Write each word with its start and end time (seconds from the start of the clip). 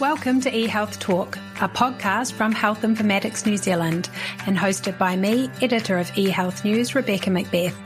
Welcome 0.00 0.40
to 0.40 0.50
eHealth 0.50 0.98
Talk, 0.98 1.36
a 1.60 1.68
podcast 1.68 2.32
from 2.32 2.50
Health 2.50 2.82
Informatics 2.82 3.46
New 3.46 3.56
Zealand 3.56 4.10
and 4.44 4.58
hosted 4.58 4.98
by 4.98 5.14
me, 5.14 5.48
editor 5.62 5.98
of 5.98 6.10
eHealth 6.12 6.64
News, 6.64 6.96
Rebecca 6.96 7.30
Macbeth. 7.30 7.76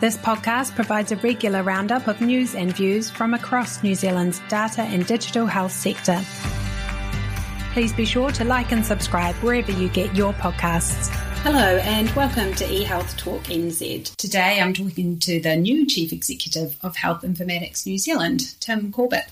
This 0.00 0.16
podcast 0.16 0.74
provides 0.74 1.12
a 1.12 1.16
regular 1.16 1.62
roundup 1.62 2.08
of 2.08 2.22
news 2.22 2.54
and 2.54 2.74
views 2.74 3.10
from 3.10 3.34
across 3.34 3.82
New 3.82 3.94
Zealand's 3.94 4.40
data 4.48 4.80
and 4.80 5.06
digital 5.06 5.44
health 5.44 5.72
sector. 5.72 6.18
Please 7.74 7.92
be 7.92 8.06
sure 8.06 8.30
to 8.30 8.44
like 8.44 8.72
and 8.72 8.84
subscribe 8.84 9.34
wherever 9.36 9.70
you 9.70 9.90
get 9.90 10.16
your 10.16 10.32
podcasts. 10.32 11.08
Hello 11.42 11.76
and 11.82 12.08
welcome 12.12 12.54
to 12.54 12.64
eHealth 12.64 13.14
Talk 13.18 13.42
NZ. 13.42 14.16
Today 14.16 14.58
I'm 14.58 14.72
talking 14.72 15.18
to 15.18 15.38
the 15.38 15.54
new 15.54 15.86
Chief 15.86 16.14
Executive 16.14 16.78
of 16.82 16.96
Health 16.96 17.20
Informatics 17.20 17.84
New 17.84 17.98
Zealand, 17.98 18.58
Tim 18.58 18.90
Corbett. 18.90 19.26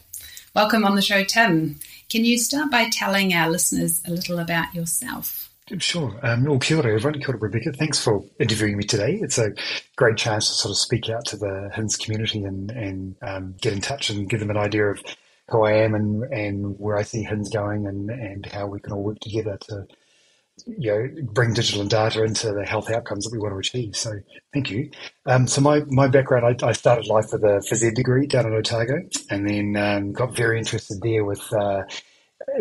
Welcome 0.57 0.87
on 0.87 0.97
the 0.97 1.03
show, 1.03 1.23
Tim. 1.23 1.79
Can 2.09 2.25
you 2.25 2.39
start 2.39 2.71
by 2.71 2.89
telling 2.91 3.35
our 3.35 3.51
listeners 3.51 4.03
a 4.07 4.11
little 4.11 4.39
about 4.39 4.75
yourself? 4.75 5.51
Sure. 5.79 6.17
Um, 6.23 6.45
well, 6.45 6.61
kia 6.61 6.77
ora, 6.77 6.95
everyone. 6.95 7.21
Kia 7.21 7.31
ora, 7.31 7.39
Rebecca. 7.39 7.73
Thanks 7.73 8.03
for 8.03 8.25
interviewing 8.39 8.77
me 8.77 8.85
today. 8.85 9.19
It's 9.21 9.39
a 9.39 9.51
great 9.97 10.17
chance 10.17 10.47
to 10.47 10.55
sort 10.55 10.71
of 10.71 10.79
speak 10.79 11.11
out 11.11 11.25
to 11.27 11.37
the 11.37 11.71
HINZ 11.75 11.99
community 11.99 12.45
and, 12.45 12.71
and 12.71 13.17
um, 13.23 13.55
get 13.61 13.73
in 13.73 13.81
touch 13.81 14.11
and 14.11 14.31
give 14.31 14.39
them 14.39 14.51
an 14.51 14.57
idea 14.57 14.85
of 14.85 15.03
who 15.51 15.65
I 15.65 15.73
am 15.73 15.95
and, 15.95 16.23
and 16.33 16.79
where 16.79 16.97
I 16.97 17.03
see 17.03 17.25
HINZ 17.25 17.53
going 17.53 17.87
and, 17.87 18.11
and 18.11 18.47
how 18.47 18.67
we 18.67 18.79
can 18.79 18.93
all 18.93 19.03
work 19.03 19.19
together 19.19 19.59
to 19.63 19.87
you 20.65 20.91
know, 20.91 21.23
bring 21.33 21.53
digital 21.53 21.83
and 21.83 21.91
data 21.91 22.25
into 22.25 22.53
the 22.53 22.65
health 22.65 22.91
outcomes 22.91 23.25
that 23.25 23.33
we 23.33 23.39
want 23.39 23.53
to 23.53 23.59
achieve. 23.59 23.95
So 23.95 24.13
thank 24.53 24.71
you. 24.71 24.91
Um, 25.27 25.47
so 25.47 25.61
my, 25.61 25.83
my 25.89 26.09
background, 26.09 26.47
I, 26.63 26.67
I, 26.67 26.73
started 26.73 27.07
life 27.07 27.27
with 27.33 27.45
a 27.45 27.61
phys 27.71 27.87
ed 27.87 27.95
degree 27.95 28.27
down 28.27 28.47
in 28.47 28.55
Otago 28.55 29.03
and 29.31 29.49
then 29.49 29.77
um, 29.77 30.13
got 30.13 30.35
very 30.35 30.59
interested 30.59 31.01
there 31.03 31.25
with 31.25 31.53
uh, 31.53 31.83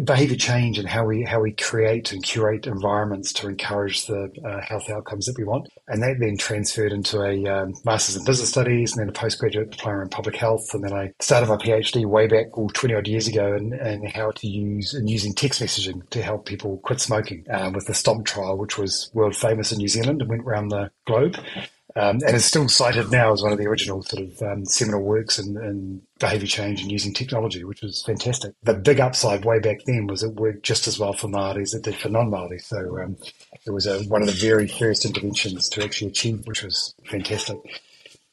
behavior 0.04 0.38
change 0.38 0.78
and 0.78 0.88
how 0.88 1.06
we 1.06 1.24
how 1.24 1.42
we 1.42 1.52
create 1.52 2.12
and 2.12 2.24
curate 2.24 2.68
environments 2.68 3.34
to 3.34 3.48
encourage 3.48 4.08
the 4.08 4.32
uh, 4.46 4.62
health 4.62 4.90
outcomes 4.90 5.26
that 5.26 5.38
we 5.38 5.44
want. 5.44 5.68
And 5.88 6.02
that 6.04 6.18
then 6.20 6.38
transferred 6.38 6.92
into 6.92 7.22
a 7.22 7.46
um, 7.46 7.74
master's 7.86 8.16
in 8.16 8.26
business 8.26 8.50
studies 8.50 8.94
and 8.94 9.02
then 9.02 9.10
a 9.10 9.14
postgraduate 9.14 9.72
diploma 9.72 10.04
in 10.04 10.10
public 10.10 10.36
health. 10.36 10.74
And 10.74 10.84
then 10.84 10.94
I 10.94 11.14
started 11.20 11.50
my 11.50 11.58
PhD 11.58 12.06
way 12.06 12.28
back, 12.28 12.58
well, 12.58 12.70
20 12.70 12.96
odd 12.96 13.08
years 13.08 13.28
ago, 13.28 13.54
and 13.54 13.74
and 13.74 14.08
how 14.10 14.32
to 14.32 14.48
use 14.48 14.94
and 14.94 15.10
using 15.10 15.34
text 15.34 15.62
messaging 15.62 16.08
to 16.10 16.22
help 16.22 16.46
people 16.46 16.78
quit 16.80 17.00
smoking 17.00 17.46
um, 17.52 17.74
with 17.74 17.88
the 17.88 17.94
STOMP 17.94 18.26
trial, 18.26 18.58
which 18.58 18.78
was 18.78 19.10
world 19.14 19.36
famous 19.36 19.72
in 19.72 19.78
New 19.78 19.88
Zealand 19.88 20.22
and 20.22 20.30
went 20.30 20.44
around 20.44 20.70
the 20.70 20.92
globe. 21.06 21.38
Um, 21.98 22.20
and 22.28 22.36
is 22.36 22.44
still 22.44 22.68
cited 22.68 23.10
now 23.10 23.32
as 23.32 23.42
one 23.42 23.54
of 23.54 23.58
the 23.58 23.68
original 23.68 24.04
sort 24.04 24.24
of 24.24 24.42
um, 24.42 24.66
seminal 24.66 25.02
works 25.02 25.40
in, 25.40 25.56
in, 25.56 26.02
behaviour 26.20 26.48
change 26.48 26.82
and 26.82 26.92
using 26.92 27.14
technology, 27.14 27.64
which 27.64 27.82
was 27.82 28.04
fantastic. 28.06 28.54
The 28.64 28.74
big 28.74 29.00
upside 29.00 29.46
way 29.46 29.60
back 29.60 29.80
then 29.86 30.08
was 30.08 30.24
it 30.24 30.34
worked 30.36 30.64
just 30.64 30.88
as 30.88 31.00
well 31.00 31.14
for 31.14 31.28
Māori 31.28 31.62
as 31.62 31.74
it 31.74 31.84
did 31.84 31.96
for 31.96 32.10
non-Māori. 32.10 32.62
So 32.62 33.02
um, 33.02 33.18
it 33.66 33.72
was 33.72 33.86
a, 33.86 34.04
one 34.04 34.22
of 34.22 34.28
the 34.28 34.34
very 34.34 34.68
first 34.68 35.06
interventions 35.06 35.70
to 35.70 35.84
actually 35.84 36.10
achieve, 36.10 36.46
which 36.46 36.64
was 36.64 36.96
fantastic. 37.06 37.58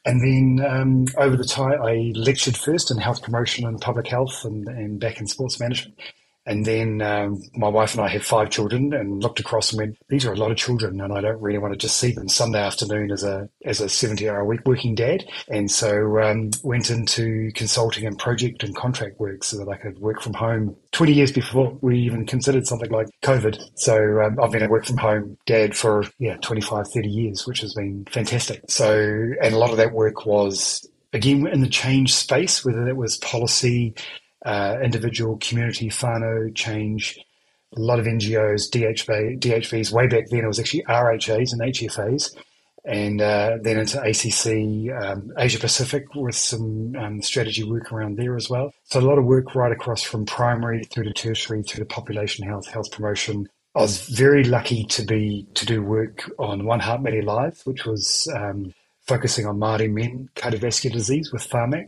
And 0.05 0.21
then 0.21 0.67
um, 0.67 1.07
over 1.17 1.37
the 1.37 1.45
time, 1.45 1.81
I 1.81 2.13
lectured 2.17 2.57
first 2.57 2.91
in 2.91 2.99
health 2.99 3.23
promotion 3.23 3.67
and 3.67 3.81
public 3.81 4.09
health 4.09 4.45
and, 4.45 4.67
and 4.69 4.99
back 4.99 5.21
in 5.21 5.29
sports 5.29 5.61
management. 5.61 5.97
And 6.45 6.65
then 6.65 7.01
um, 7.03 7.41
my 7.55 7.69
wife 7.69 7.95
and 7.95 8.03
I 8.03 8.09
had 8.09 8.25
five 8.25 8.51
children, 8.51 8.93
and 8.93 9.23
looked 9.23 9.39
across 9.39 9.73
and 9.73 9.79
went, 9.79 9.99
"These 10.09 10.27
are 10.27 10.33
a 10.33 10.37
lot 10.37 10.51
of 10.51 10.57
children, 10.57 11.01
and 11.01 11.13
I 11.13 11.21
don't 11.21 11.41
really 11.41 11.59
want 11.59 11.73
to 11.73 11.79
just 11.79 11.99
see 11.99 12.13
them 12.13 12.29
Sunday 12.29 12.61
afternoon 12.61 13.13
as 13.13 13.23
a 13.23 13.49
as 13.65 13.81
a 13.81 13.89
seventy 13.89 14.29
hour 14.29 14.41
a 14.41 14.45
week 14.45 14.67
working 14.67 14.95
dad." 14.95 15.25
And 15.49 15.71
so 15.71 16.21
um, 16.21 16.51
went 16.65 16.91
into 16.91 17.53
consulting 17.55 18.07
and 18.07 18.19
project 18.19 18.65
and 18.65 18.75
contract 18.75 19.21
work 19.21 19.45
so 19.45 19.57
that 19.59 19.69
I 19.69 19.77
could 19.77 19.99
work 20.01 20.21
from 20.21 20.35
home. 20.35 20.77
Twenty 20.91 21.13
years 21.13 21.31
before 21.31 21.79
we 21.81 21.99
even 22.01 22.27
considered 22.27 22.67
something 22.67 22.91
like 22.91 23.09
COVID, 23.23 23.63
so 23.75 24.21
um, 24.23 24.41
I've 24.41 24.51
been 24.53 24.65
a 24.65 24.69
work 24.69 24.85
from 24.85 24.99
home 24.99 25.37
dad 25.47 25.77
for 25.77 26.05
yeah 26.19 26.37
25, 26.39 26.89
30 26.89 27.09
years, 27.09 27.47
which 27.47 27.61
has 27.61 27.75
been 27.75 28.05
fantastic. 28.11 28.63
So 28.69 28.93
and 29.41 29.55
a 29.55 29.59
lot 29.59 29.71
of 29.71 29.77
that 29.77 29.93
work 29.93 30.27
was 30.27 30.89
again 31.13 31.47
in 31.47 31.61
the 31.61 31.69
change 31.69 32.15
space, 32.15 32.65
whether 32.65 32.85
that 32.85 32.97
was 32.97 33.17
policy 33.19 33.95
uh, 34.45 34.77
individual 34.83 35.39
community 35.39 35.89
whānau 35.89 36.55
change, 36.55 37.19
a 37.77 37.81
lot 37.81 37.99
of 37.99 38.07
NGOs, 38.07 38.71
DHB, 38.71 39.41
DHBs. 39.41 39.93
Way 39.93 40.07
back 40.07 40.29
then, 40.29 40.45
it 40.45 40.47
was 40.47 40.59
actually 40.59 40.83
RHAs 40.85 41.53
and 41.53 41.63
HFAs, 41.63 42.37
and 42.85 43.21
uh, 43.21 43.59
then 43.63 43.79
into 43.79 44.01
ACC, 44.01 44.93
um, 45.03 45.33
Asia 45.39 45.59
Pacific 45.59 46.15
with 46.15 46.35
some 46.35 46.95
um, 46.97 47.23
strategy 47.23 47.63
work 47.63 47.93
around 47.93 48.17
there 48.17 48.37
as 48.37 48.51
well. 48.51 48.73
So 48.85 49.01
a 49.01 49.03
lot 49.03 49.19
of 49.19 49.25
work 49.25 49.55
right 49.55 49.73
across 49.73 50.03
from 50.03 50.27
primary 50.27 50.85
through 50.85 51.05
to 51.05 51.13
tertiary 51.13 51.63
through 51.63 51.85
to 51.85 51.87
population 51.87 52.47
health, 52.47 52.67
health 52.67 52.91
promotion. 52.91 53.49
I 53.75 53.81
was 53.81 54.07
very 54.09 54.45
lucky 54.45 54.85
to 54.85 55.05
be 55.05 55.47
to 55.55 55.65
do 55.65 55.83
work 55.83 56.31
on 56.39 56.67
One 56.67 56.81
Heart 56.81 57.03
Many 57.03 57.23
Lives, 57.23 57.65
which 57.65 57.87
was 57.87 58.29
um, 58.35 58.75
focusing 59.07 59.47
on 59.47 59.59
Māori 59.59 59.91
men 59.91 60.29
cardiovascular 60.35 60.93
disease 60.93 61.33
with 61.33 61.49
Pharmac. 61.49 61.87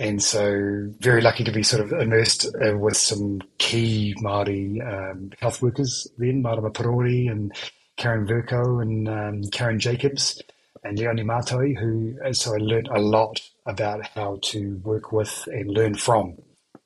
And 0.00 0.22
so, 0.22 0.92
very 1.00 1.20
lucky 1.20 1.42
to 1.42 1.50
be 1.50 1.64
sort 1.64 1.82
of 1.82 1.92
immersed 1.92 2.46
uh, 2.64 2.76
with 2.78 2.96
some 2.96 3.40
key 3.58 4.14
Māori 4.22 4.80
um, 4.86 5.32
health 5.40 5.60
workers 5.60 6.06
then, 6.18 6.40
Marama 6.40 6.70
Parori 6.70 7.28
and 7.30 7.52
Karen 7.96 8.26
Verco 8.26 8.80
and 8.80 9.08
um, 9.08 9.42
Karen 9.50 9.80
Jacobs 9.80 10.40
and 10.84 10.98
Leonie 10.98 11.24
Matoi, 11.24 11.76
who, 11.76 12.16
uh, 12.24 12.32
so 12.32 12.54
I 12.54 12.58
learned 12.58 12.88
a 12.88 13.00
lot 13.00 13.40
about 13.66 14.06
how 14.14 14.38
to 14.44 14.80
work 14.84 15.10
with 15.10 15.48
and 15.48 15.68
learn 15.68 15.94
from 15.94 16.38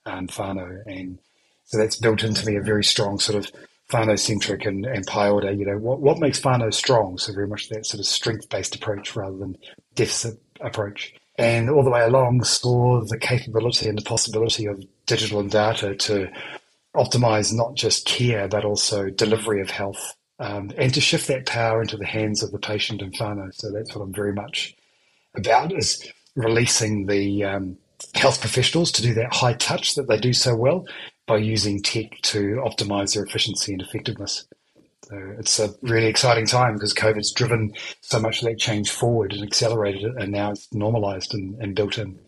um, 0.06 0.26
whānau. 0.28 0.82
And 0.86 1.18
so 1.64 1.76
that's 1.76 1.96
built 1.96 2.24
into 2.24 2.46
me 2.46 2.56
a 2.56 2.62
very 2.62 2.82
strong 2.82 3.18
sort 3.18 3.44
of 3.44 3.52
whānau 3.90 4.18
centric 4.18 4.64
and, 4.64 4.86
and 4.86 5.04
order. 5.14 5.52
you 5.52 5.66
know, 5.66 5.76
what, 5.76 6.00
what 6.00 6.18
makes 6.18 6.40
whānau 6.40 6.72
strong? 6.72 7.18
So 7.18 7.34
very 7.34 7.46
much 7.46 7.68
that 7.68 7.84
sort 7.84 8.00
of 8.00 8.06
strength 8.06 8.48
based 8.48 8.74
approach 8.74 9.14
rather 9.14 9.36
than 9.36 9.58
deficit 9.94 10.40
approach 10.62 11.14
and 11.36 11.70
all 11.70 11.82
the 11.82 11.90
way 11.90 12.02
along 12.02 12.44
saw 12.44 13.00
the 13.04 13.18
capability 13.18 13.88
and 13.88 13.98
the 13.98 14.02
possibility 14.02 14.66
of 14.66 14.84
digital 15.06 15.40
and 15.40 15.50
data 15.50 15.94
to 15.94 16.30
optimize 16.94 17.52
not 17.52 17.74
just 17.74 18.06
care 18.06 18.48
but 18.48 18.64
also 18.64 19.08
delivery 19.10 19.60
of 19.60 19.70
health 19.70 20.14
um, 20.38 20.70
and 20.76 20.92
to 20.94 21.00
shift 21.00 21.28
that 21.28 21.46
power 21.46 21.82
into 21.82 21.96
the 21.96 22.06
hands 22.06 22.42
of 22.42 22.50
the 22.50 22.58
patient 22.58 23.00
and 23.00 23.14
whānau. 23.14 23.54
So 23.54 23.70
that's 23.70 23.94
what 23.94 24.02
I'm 24.02 24.12
very 24.12 24.32
much 24.32 24.74
about 25.36 25.72
is 25.72 26.06
releasing 26.34 27.06
the 27.06 27.44
um, 27.44 27.78
health 28.14 28.40
professionals 28.40 28.90
to 28.92 29.02
do 29.02 29.14
that 29.14 29.34
high 29.34 29.54
touch 29.54 29.94
that 29.94 30.08
they 30.08 30.18
do 30.18 30.32
so 30.32 30.56
well 30.56 30.86
by 31.26 31.36
using 31.36 31.80
tech 31.82 32.20
to 32.22 32.62
optimize 32.64 33.14
their 33.14 33.24
efficiency 33.24 33.72
and 33.72 33.82
effectiveness. 33.82 34.46
So 35.12 35.34
it's 35.38 35.58
a 35.58 35.74
really 35.82 36.06
exciting 36.06 36.46
time 36.46 36.72
because 36.72 36.94
COVID's 36.94 37.32
driven 37.32 37.74
so 38.00 38.18
much 38.18 38.40
of 38.40 38.48
that 38.48 38.58
change 38.58 38.90
forward 38.90 39.34
and 39.34 39.42
accelerated 39.42 40.04
it, 40.04 40.14
and 40.16 40.32
now 40.32 40.52
it's 40.52 40.72
normalized 40.72 41.34
and, 41.34 41.60
and 41.60 41.76
built 41.76 41.98
in. 41.98 42.18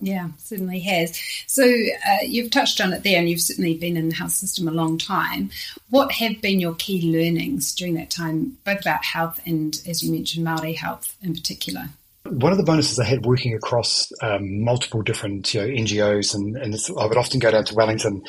Yeah, 0.00 0.30
certainly 0.36 0.80
has. 0.80 1.16
So 1.46 1.62
uh, 1.62 2.24
you've 2.26 2.50
touched 2.50 2.80
on 2.80 2.92
it 2.92 3.04
there, 3.04 3.20
and 3.20 3.30
you've 3.30 3.40
certainly 3.40 3.78
been 3.78 3.96
in 3.96 4.08
the 4.08 4.16
health 4.16 4.32
system 4.32 4.66
a 4.66 4.72
long 4.72 4.98
time. 4.98 5.50
What 5.90 6.10
have 6.10 6.40
been 6.40 6.58
your 6.58 6.74
key 6.74 7.12
learnings 7.12 7.72
during 7.72 7.94
that 7.94 8.10
time, 8.10 8.58
both 8.64 8.80
about 8.80 9.04
health 9.04 9.40
and, 9.46 9.80
as 9.86 10.02
you 10.02 10.10
mentioned, 10.10 10.44
Maori 10.44 10.72
health 10.72 11.16
in 11.22 11.34
particular? 11.34 11.90
One 12.24 12.50
of 12.50 12.58
the 12.58 12.64
bonuses 12.64 12.98
I 12.98 13.04
had 13.04 13.24
working 13.24 13.54
across 13.54 14.10
um, 14.22 14.64
multiple 14.64 15.02
different 15.02 15.54
you 15.54 15.60
know, 15.60 15.68
NGOs, 15.68 16.34
and, 16.34 16.56
and 16.56 16.76
I 16.98 17.06
would 17.06 17.16
often 17.16 17.38
go 17.38 17.52
down 17.52 17.64
to 17.66 17.74
Wellington 17.76 18.24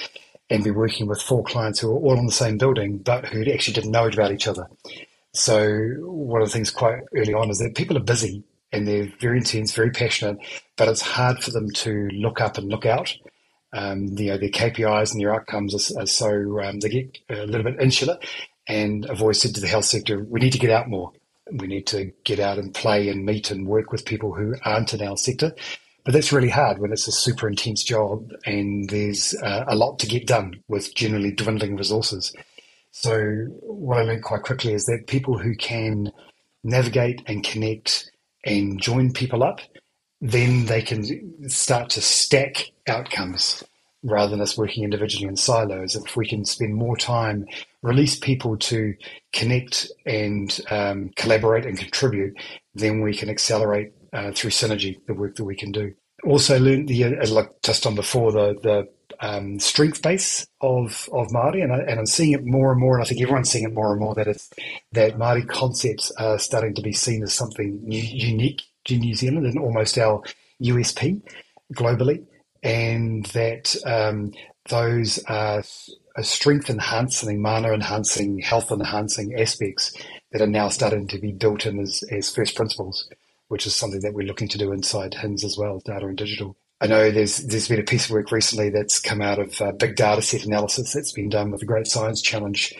and 0.49 0.63
be 0.63 0.71
working 0.71 1.07
with 1.07 1.21
four 1.21 1.43
clients 1.43 1.79
who 1.79 1.89
were 1.89 1.99
all 1.99 2.17
in 2.17 2.25
the 2.25 2.31
same 2.31 2.57
building, 2.57 2.97
but 2.97 3.25
who 3.25 3.43
actually 3.51 3.73
didn't 3.73 3.91
know 3.91 4.07
about 4.07 4.31
each 4.31 4.47
other. 4.47 4.67
So 5.33 5.95
one 6.01 6.41
of 6.41 6.47
the 6.47 6.53
things 6.53 6.69
quite 6.69 6.99
early 7.15 7.33
on 7.33 7.49
is 7.49 7.59
that 7.59 7.75
people 7.75 7.97
are 7.97 8.03
busy 8.03 8.43
and 8.71 8.87
they're 8.87 9.11
very 9.19 9.37
intense, 9.37 9.73
very 9.73 9.91
passionate, 9.91 10.37
but 10.77 10.87
it's 10.87 11.01
hard 11.01 11.43
for 11.43 11.51
them 11.51 11.69
to 11.71 12.09
look 12.13 12.41
up 12.41 12.57
and 12.57 12.69
look 12.69 12.85
out. 12.85 13.15
Um, 13.71 14.09
you 14.17 14.27
know, 14.27 14.37
their 14.37 14.49
KPIs 14.49 15.11
and 15.11 15.21
their 15.21 15.33
outcomes 15.33 15.91
are, 15.91 16.01
are 16.01 16.05
so 16.05 16.61
um, 16.61 16.79
they 16.79 16.89
get 16.89 17.19
a 17.29 17.45
little 17.45 17.63
bit 17.63 17.81
insular. 17.81 18.17
And 18.67 19.07
I've 19.09 19.21
always 19.21 19.41
said 19.41 19.55
to 19.55 19.61
the 19.61 19.67
health 19.67 19.85
sector, 19.85 20.23
we 20.23 20.39
need 20.39 20.53
to 20.53 20.59
get 20.59 20.69
out 20.69 20.87
more. 20.87 21.11
We 21.51 21.67
need 21.67 21.87
to 21.87 22.11
get 22.23 22.39
out 22.39 22.57
and 22.57 22.73
play 22.73 23.09
and 23.09 23.25
meet 23.25 23.51
and 23.51 23.67
work 23.67 23.91
with 23.91 24.05
people 24.05 24.33
who 24.33 24.55
aren't 24.63 24.93
in 24.93 25.01
our 25.01 25.17
sector 25.17 25.53
but 26.03 26.13
that's 26.13 26.33
really 26.33 26.49
hard 26.49 26.79
when 26.79 26.91
it's 26.91 27.07
a 27.07 27.11
super 27.11 27.47
intense 27.47 27.83
job 27.83 28.31
and 28.45 28.89
there's 28.89 29.33
uh, 29.41 29.63
a 29.67 29.75
lot 29.75 29.99
to 29.99 30.07
get 30.07 30.27
done 30.27 30.61
with 30.67 30.93
generally 30.95 31.31
dwindling 31.31 31.75
resources. 31.75 32.33
So 32.91 33.45
what 33.61 33.97
I 33.97 34.03
learned 34.03 34.23
quite 34.23 34.43
quickly 34.43 34.73
is 34.73 34.85
that 34.85 35.07
people 35.07 35.37
who 35.37 35.55
can 35.55 36.11
navigate 36.63 37.21
and 37.25 37.43
connect 37.43 38.11
and 38.45 38.81
join 38.81 39.13
people 39.13 39.43
up, 39.43 39.61
then 40.21 40.65
they 40.65 40.81
can 40.81 41.49
start 41.49 41.89
to 41.91 42.01
stack 42.01 42.71
outcomes 42.87 43.63
rather 44.03 44.31
than 44.31 44.41
us 44.41 44.57
working 44.57 44.83
individually 44.83 45.27
in 45.27 45.37
silos. 45.37 45.95
If 45.95 46.17
we 46.17 46.27
can 46.27 46.43
spend 46.43 46.75
more 46.75 46.97
time, 46.97 47.45
release 47.81 48.17
people 48.19 48.57
to 48.57 48.95
connect 49.31 49.89
and 50.05 50.59
um, 50.69 51.11
collaborate 51.15 51.65
and 51.65 51.77
contribute, 51.77 52.37
then 52.75 53.01
we 53.01 53.15
can 53.15 53.29
accelerate 53.29 53.93
uh, 54.13 54.31
through 54.31 54.51
synergy 54.51 54.97
the 55.07 55.13
work 55.13 55.35
that 55.35 55.45
we 55.45 55.55
can 55.55 55.71
do. 55.71 55.93
Also 56.25 56.57
learned 56.59 56.87
the, 56.87 57.03
as 57.03 57.35
I 57.35 57.47
touched 57.61 57.85
on 57.85 57.95
before, 57.95 58.31
the, 58.31 58.55
the 58.63 58.87
um, 59.19 59.59
strength 59.59 60.01
base 60.01 60.45
of 60.61 61.09
of 61.11 61.27
Māori, 61.29 61.63
and, 61.63 61.73
I, 61.73 61.79
and 61.79 61.99
I'm 61.99 62.05
seeing 62.05 62.31
it 62.31 62.45
more 62.45 62.71
and 62.71 62.79
more, 62.79 62.95
and 62.95 63.03
I 63.03 63.07
think 63.07 63.21
everyone's 63.21 63.49
seeing 63.49 63.65
it 63.65 63.73
more 63.73 63.91
and 63.91 63.99
more 63.99 64.15
that 64.15 64.27
it's 64.27 64.49
that 64.91 65.17
Māori 65.17 65.47
concepts 65.47 66.11
are 66.11 66.39
starting 66.39 66.73
to 66.75 66.81
be 66.81 66.93
seen 66.93 67.23
as 67.23 67.33
something 67.33 67.79
new, 67.83 68.01
unique 68.01 68.61
to 68.85 68.97
New 68.97 69.15
Zealand 69.15 69.45
and 69.45 69.59
almost 69.59 69.97
our 69.97 70.21
USP 70.61 71.21
globally, 71.73 72.25
and 72.61 73.25
that 73.27 73.75
um, 73.85 74.33
those 74.69 75.19
are, 75.27 75.63
are 76.15 76.23
strength 76.23 76.69
enhancing, 76.69 77.41
mana 77.41 77.73
enhancing, 77.73 78.39
health 78.39 78.71
enhancing 78.71 79.39
aspects 79.39 79.93
that 80.31 80.41
are 80.41 80.47
now 80.47 80.69
starting 80.69 81.07
to 81.07 81.19
be 81.19 81.31
built 81.31 81.65
in 81.65 81.79
as, 81.79 82.03
as 82.11 82.33
first 82.33 82.55
principles, 82.55 83.09
which 83.47 83.65
is 83.65 83.75
something 83.75 84.01
that 84.01 84.13
we're 84.13 84.27
looking 84.27 84.47
to 84.49 84.57
do 84.57 84.71
inside 84.71 85.13
HINZ 85.13 85.43
as 85.43 85.57
well, 85.57 85.81
data 85.85 86.05
and 86.05 86.17
digital. 86.17 86.55
I 86.81 86.87
know 86.87 87.11
there's 87.11 87.37
there's 87.37 87.67
been 87.67 87.79
a 87.79 87.83
piece 87.83 88.05
of 88.05 88.11
work 88.11 88.31
recently 88.31 88.69
that's 88.69 88.99
come 88.99 89.21
out 89.21 89.39
of 89.39 89.61
uh, 89.61 89.71
big 89.71 89.95
data 89.95 90.21
set 90.21 90.45
analysis 90.45 90.93
that's 90.93 91.13
been 91.13 91.29
done 91.29 91.51
with 91.51 91.61
the 91.61 91.65
Great 91.65 91.87
Science 91.87 92.21
Challenge, 92.21 92.73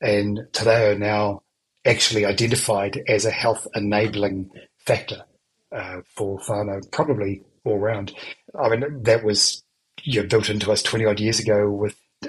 and 0.00 0.40
te 0.52 0.64
reo 0.64 0.92
are 0.92 0.98
now 0.98 1.42
actually 1.84 2.24
identified 2.24 3.02
as 3.08 3.24
a 3.24 3.30
health 3.30 3.66
enabling 3.74 4.50
factor 4.78 5.24
uh, 5.72 6.00
for 6.14 6.38
whānau, 6.38 6.90
probably 6.90 7.42
all 7.64 7.78
round. 7.78 8.14
I 8.58 8.68
mean, 8.68 9.02
that 9.02 9.24
was 9.24 9.62
you 10.02 10.22
know, 10.22 10.28
built 10.28 10.48
into 10.48 10.72
us 10.72 10.82
20 10.82 11.04
odd 11.04 11.20
years 11.20 11.38
ago 11.40 11.70
with 11.70 11.96
uh, 12.24 12.28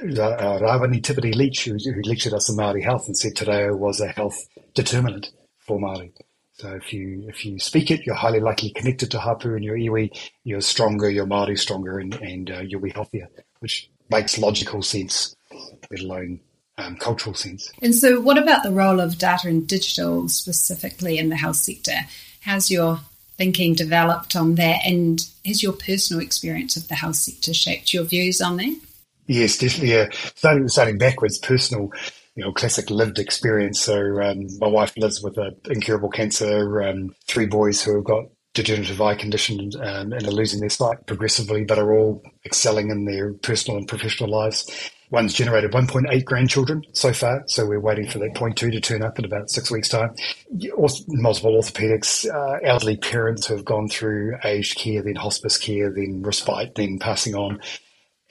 Rawani 0.59 1.01
Tipiti 1.01 1.35
Leach, 1.35 1.65
who, 1.65 1.73
who 1.73 2.01
lectured 2.03 2.33
us 2.33 2.49
in 2.49 2.57
Māori 2.57 2.83
health 2.83 3.07
and 3.07 3.17
said 3.17 3.35
te 3.35 3.45
reo 3.45 3.75
was 3.75 3.99
a 3.99 4.07
health 4.07 4.47
determinant 4.73 5.31
for 5.59 5.79
Māori. 5.79 6.11
So 6.61 6.69
if 6.75 6.93
you 6.93 7.25
if 7.27 7.43
you 7.43 7.57
speak 7.57 7.89
it, 7.89 8.05
you're 8.05 8.13
highly 8.13 8.39
likely 8.39 8.69
connected 8.69 9.09
to 9.11 9.19
hapu 9.19 9.55
and 9.55 9.63
your 9.63 9.75
iwi. 9.75 10.15
You're 10.43 10.61
stronger, 10.61 11.09
your 11.09 11.25
Māori 11.25 11.57
stronger, 11.57 11.97
and, 11.97 12.13
and 12.13 12.51
uh, 12.51 12.59
you'll 12.59 12.81
be 12.81 12.91
healthier, 12.91 13.27
which 13.61 13.89
makes 14.11 14.37
logical 14.37 14.83
sense, 14.83 15.35
let 15.89 16.01
alone 16.01 16.39
um, 16.77 16.97
cultural 16.97 17.33
sense. 17.33 17.71
And 17.81 17.95
so, 17.95 18.21
what 18.21 18.37
about 18.37 18.61
the 18.61 18.71
role 18.71 18.99
of 18.99 19.17
data 19.17 19.47
and 19.47 19.67
digital 19.67 20.29
specifically 20.29 21.17
in 21.17 21.29
the 21.29 21.35
health 21.35 21.55
sector? 21.55 22.01
How's 22.41 22.69
your 22.69 22.99
thinking 23.37 23.73
developed 23.73 24.35
on 24.35 24.53
that, 24.55 24.81
and 24.85 25.19
has 25.43 25.63
your 25.63 25.73
personal 25.73 26.21
experience 26.21 26.77
of 26.77 26.89
the 26.89 26.95
health 26.95 27.15
sector 27.15 27.55
shaped 27.55 27.91
your 27.91 28.03
views 28.03 28.39
on 28.39 28.57
that? 28.57 28.79
Yes, 29.25 29.57
definitely. 29.57 29.93
Yeah. 29.93 30.09
Starting 30.35 30.67
starting 30.67 30.99
backwards, 30.99 31.39
personal 31.39 31.91
you 32.41 32.47
know, 32.47 32.53
classic 32.53 32.89
lived 32.89 33.19
experience. 33.19 33.79
So 33.79 34.19
um, 34.19 34.47
my 34.59 34.67
wife 34.67 34.97
lives 34.97 35.21
with 35.21 35.37
an 35.37 35.55
incurable 35.69 36.09
cancer, 36.09 36.81
um, 36.81 37.13
three 37.27 37.45
boys 37.45 37.83
who 37.83 37.95
have 37.97 38.03
got 38.03 38.25
degenerative 38.55 38.99
eye 38.99 39.13
condition 39.13 39.69
um, 39.79 40.11
and 40.11 40.27
are 40.27 40.31
losing 40.31 40.59
their 40.59 40.71
sight 40.71 41.05
progressively, 41.05 41.65
but 41.65 41.77
are 41.77 41.95
all 41.95 42.23
excelling 42.43 42.89
in 42.89 43.05
their 43.05 43.33
personal 43.33 43.77
and 43.77 43.87
professional 43.87 44.31
lives. 44.31 44.67
One's 45.11 45.35
generated 45.35 45.71
1.8 45.71 46.25
grandchildren 46.25 46.81
so 46.93 47.13
far, 47.13 47.43
so 47.45 47.63
we're 47.63 47.79
waiting 47.79 48.07
for 48.07 48.17
that 48.17 48.33
point 48.33 48.57
two 48.57 48.71
to 48.71 48.81
turn 48.81 49.03
up 49.03 49.19
in 49.19 49.25
about 49.25 49.51
six 49.51 49.69
weeks' 49.69 49.89
time. 49.89 50.15
Multiple 51.09 51.61
orthopedics, 51.61 52.27
uh, 52.27 52.59
elderly 52.63 52.97
parents 52.97 53.45
who 53.45 53.55
have 53.55 53.65
gone 53.65 53.87
through 53.87 54.35
aged 54.43 54.79
care, 54.79 55.03
then 55.03 55.15
hospice 55.15 55.57
care, 55.57 55.91
then 55.91 56.23
respite, 56.23 56.73
then 56.73 56.97
passing 56.97 57.35
on, 57.35 57.59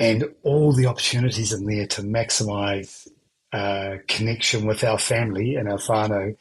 and 0.00 0.24
all 0.42 0.72
the 0.72 0.86
opportunities 0.86 1.52
in 1.52 1.66
there 1.66 1.86
to 1.86 2.02
maximise 2.02 3.06
uh, 3.52 3.97
connection 4.08 4.67
with 4.67 4.85
our 4.85 4.99
family 4.99 5.56
and 5.56 5.69
our 5.69 5.79
whānau, 5.79 6.37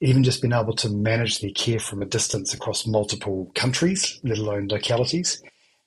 even 0.00 0.24
just 0.24 0.42
being 0.42 0.52
able 0.52 0.74
to 0.74 0.88
manage 0.90 1.40
their 1.40 1.50
care 1.50 1.78
from 1.78 2.02
a 2.02 2.06
distance 2.06 2.54
across 2.54 2.86
multiple 2.86 3.50
countries, 3.54 4.18
let 4.22 4.38
alone 4.38 4.68
localities, 4.68 5.42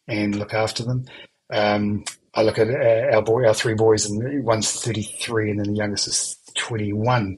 and 0.07 0.35
look 0.35 0.53
after 0.53 0.83
them. 0.83 1.05
Um, 1.51 2.03
I 2.35 2.41
look 2.43 2.57
at 2.57 2.69
uh, 2.69 3.15
our 3.15 3.21
boy, 3.21 3.47
our 3.47 3.53
three 3.53 3.75
boys, 3.75 4.05
and 4.05 4.43
one's 4.43 4.71
33, 4.71 5.51
and 5.51 5.59
then 5.59 5.73
the 5.73 5.77
youngest 5.77 6.07
is 6.07 6.37
21. 6.55 7.37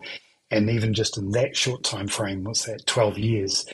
And 0.52 0.70
even 0.70 0.94
just 0.94 1.18
in 1.18 1.31
that 1.31 1.56
short 1.56 1.84
time 1.84 2.08
frame, 2.08 2.44
what's 2.44 2.66
that, 2.66 2.86
12 2.86 3.18
years, 3.18 3.66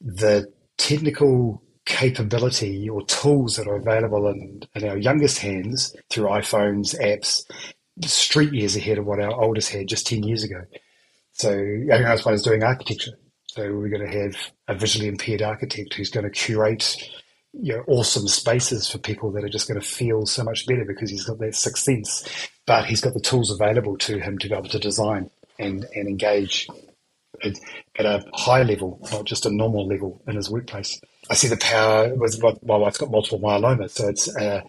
the 0.00 0.52
technical 0.76 1.62
capability 1.86 2.88
or 2.88 3.04
tools 3.06 3.56
that 3.56 3.68
are 3.68 3.76
available 3.76 4.28
in, 4.28 4.62
in 4.74 4.88
our 4.88 4.98
youngest 4.98 5.38
hands 5.38 5.96
through 6.10 6.26
iPhones, 6.26 6.98
apps, 7.00 7.44
street 8.02 8.52
years 8.52 8.76
ahead 8.76 8.98
of 8.98 9.06
what 9.06 9.20
our 9.20 9.32
oldest 9.32 9.70
had 9.70 9.88
just 9.88 10.06
10 10.06 10.22
years 10.22 10.44
ago. 10.44 10.62
So 11.32 11.52
youngest 11.52 12.24
one 12.24 12.34
is 12.34 12.42
doing 12.42 12.62
architecture. 12.62 13.12
So 13.46 13.62
we're 13.62 13.88
going 13.88 14.06
to 14.06 14.18
have 14.22 14.36
a 14.68 14.74
visually 14.74 15.08
impaired 15.08 15.42
architect 15.42 15.94
who's 15.94 16.10
going 16.10 16.24
to 16.24 16.30
curate 16.30 16.96
you 17.52 17.74
know, 17.74 17.84
awesome 17.86 18.28
spaces 18.28 18.88
for 18.90 18.98
people 18.98 19.30
that 19.32 19.44
are 19.44 19.48
just 19.48 19.68
going 19.68 19.80
to 19.80 19.86
feel 19.86 20.26
so 20.26 20.44
much 20.44 20.66
better 20.66 20.84
because 20.84 21.10
he's 21.10 21.24
got 21.24 21.38
that 21.38 21.54
sixth 21.54 21.84
sense, 21.84 22.28
but 22.66 22.84
he's 22.84 23.00
got 23.00 23.14
the 23.14 23.20
tools 23.20 23.50
available 23.50 23.96
to 23.96 24.18
him 24.18 24.38
to 24.38 24.48
be 24.48 24.54
able 24.54 24.68
to 24.68 24.78
design 24.78 25.30
and, 25.58 25.86
and 25.94 26.08
engage 26.08 26.68
at, 27.42 27.54
at 27.98 28.06
a 28.06 28.24
high 28.34 28.62
level, 28.62 28.98
not 29.10 29.24
just 29.24 29.46
a 29.46 29.50
normal 29.50 29.86
level 29.86 30.22
in 30.26 30.36
his 30.36 30.50
workplace. 30.50 31.00
I 31.30 31.34
see 31.34 31.48
the 31.48 31.56
power 31.56 32.14
with 32.14 32.40
my 32.62 32.76
wife's 32.76 32.98
got 32.98 33.10
multiple 33.10 33.40
myeloma, 33.40 33.90
so 33.90 34.08
it's 34.08 34.34
uh, 34.36 34.60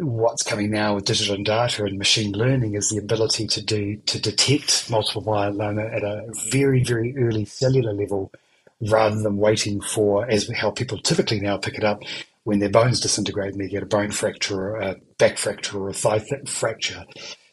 what's 0.00 0.42
coming 0.42 0.70
now 0.70 0.94
with 0.94 1.04
digital 1.04 1.34
and 1.34 1.44
data 1.44 1.84
and 1.84 1.98
machine 1.98 2.32
learning 2.32 2.74
is 2.74 2.88
the 2.88 2.98
ability 2.98 3.46
to 3.46 3.62
do 3.62 3.96
to 4.06 4.20
detect 4.20 4.90
multiple 4.90 5.22
myeloma 5.22 5.94
at 5.94 6.02
a 6.02 6.26
very 6.50 6.82
very 6.84 7.16
early 7.16 7.44
cellular 7.44 7.92
level 7.92 8.32
rather 8.80 9.20
than 9.20 9.36
waiting 9.36 9.80
for 9.80 10.28
as 10.30 10.50
how 10.56 10.70
people 10.70 10.98
typically 10.98 11.40
now 11.40 11.56
pick 11.56 11.74
it 11.74 11.84
up 11.84 12.02
when 12.44 12.58
their 12.60 12.70
bones 12.70 13.00
disintegrate 13.00 13.52
and 13.52 13.60
they 13.60 13.68
get 13.68 13.82
a 13.82 13.86
bone 13.86 14.10
fracture 14.10 14.60
or 14.60 14.80
a 14.80 14.96
back 15.18 15.36
fracture 15.38 15.78
or 15.78 15.90
a 15.90 15.92
thigh 15.94 16.24
fracture. 16.46 17.04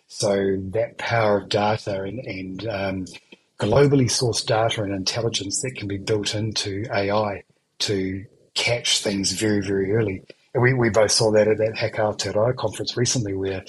So 0.07 0.57
that 0.71 0.97
power 0.97 1.39
of 1.39 1.49
data 1.49 2.03
and, 2.03 2.19
and 2.19 2.67
um, 2.67 3.05
globally 3.59 4.05
sourced 4.05 4.45
data 4.45 4.83
and 4.83 4.93
intelligence 4.93 5.61
that 5.61 5.75
can 5.75 5.87
be 5.87 5.97
built 5.97 6.33
into 6.33 6.85
AI 6.93 7.43
to 7.79 8.25
catch 8.55 9.01
things 9.03 9.33
very 9.33 9.61
very 9.61 9.93
early 9.93 10.23
we, 10.53 10.73
we 10.73 10.89
both 10.89 11.11
saw 11.11 11.31
that 11.31 11.47
at 11.47 11.57
that 11.57 11.77
Haka 11.77 12.01
Aotearoa 12.01 12.55
conference 12.55 12.97
recently 12.97 13.33
where 13.33 13.63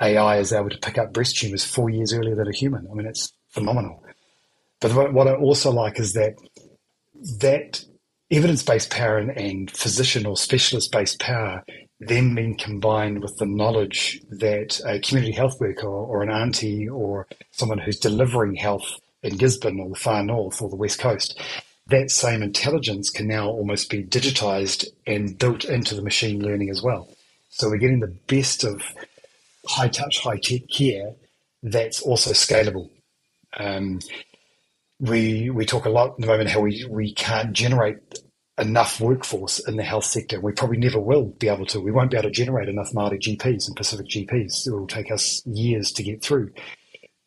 AI 0.00 0.38
is 0.38 0.52
able 0.52 0.70
to 0.70 0.78
pick 0.78 0.98
up 0.98 1.12
breast 1.12 1.36
tumors 1.38 1.64
four 1.64 1.90
years 1.90 2.12
earlier 2.12 2.34
than 2.34 2.48
a 2.48 2.54
human. 2.54 2.86
I 2.90 2.94
mean, 2.94 3.06
it's 3.06 3.32
phenomenal. 3.50 4.04
But 4.80 4.94
what, 4.94 5.12
what 5.12 5.28
I 5.28 5.34
also 5.34 5.70
like 5.70 5.98
is 5.98 6.12
that 6.14 6.34
that 7.40 7.84
evidence-based 8.30 8.90
power 8.90 9.18
and, 9.18 9.30
and 9.30 9.70
physician 9.70 10.26
or 10.26 10.36
specialist-based 10.36 11.20
power 11.20 11.64
then 12.00 12.34
being 12.34 12.56
combined 12.58 13.22
with 13.22 13.36
the 13.38 13.46
knowledge 13.46 14.20
that 14.28 14.80
a 14.84 15.00
community 15.00 15.32
health 15.32 15.58
worker 15.60 15.86
or, 15.86 16.06
or 16.18 16.22
an 16.22 16.30
auntie 16.30 16.88
or 16.88 17.26
someone 17.52 17.78
who's 17.78 17.98
delivering 17.98 18.54
health 18.54 18.98
in 19.22 19.36
Gisborne 19.36 19.80
or 19.80 19.88
the 19.88 19.94
far 19.94 20.22
north 20.22 20.60
or 20.60 20.68
the 20.68 20.76
west 20.76 20.98
coast 20.98 21.40
that 21.88 22.10
same 22.10 22.42
intelligence 22.42 23.10
can 23.10 23.28
now 23.28 23.48
almost 23.48 23.90
be 23.90 24.02
digitized 24.02 24.86
and 25.06 25.38
built 25.38 25.64
into 25.64 25.94
the 25.94 26.02
machine 26.02 26.42
learning 26.42 26.70
as 26.70 26.82
well. 26.82 27.08
So 27.50 27.68
we're 27.68 27.78
getting 27.78 28.00
the 28.00 28.16
best 28.26 28.64
of 28.64 28.82
high 29.66 29.88
touch, 29.88 30.20
high 30.20 30.38
tech 30.38 30.62
care 30.70 31.12
that's 31.62 32.02
also 32.02 32.30
scalable. 32.32 32.90
Um, 33.56 34.00
we 34.98 35.50
we 35.50 35.66
talk 35.66 35.84
a 35.84 35.90
lot 35.90 36.12
at 36.12 36.18
the 36.18 36.26
moment 36.26 36.50
how 36.50 36.60
we, 36.60 36.84
we 36.88 37.12
can't 37.14 37.52
generate 37.52 37.98
enough 38.58 39.00
workforce 39.00 39.58
in 39.68 39.76
the 39.76 39.82
health 39.82 40.04
sector. 40.04 40.40
We 40.40 40.52
probably 40.52 40.78
never 40.78 40.98
will 40.98 41.26
be 41.38 41.48
able 41.48 41.66
to. 41.66 41.80
We 41.80 41.92
won't 41.92 42.10
be 42.10 42.16
able 42.16 42.30
to 42.30 42.34
generate 42.34 42.68
enough 42.68 42.92
Māori 42.92 43.20
GPs 43.20 43.68
and 43.68 43.76
Pacific 43.76 44.06
GPs. 44.06 44.66
It 44.66 44.72
will 44.72 44.86
take 44.86 45.10
us 45.12 45.42
years 45.46 45.92
to 45.92 46.02
get 46.02 46.22
through. 46.22 46.52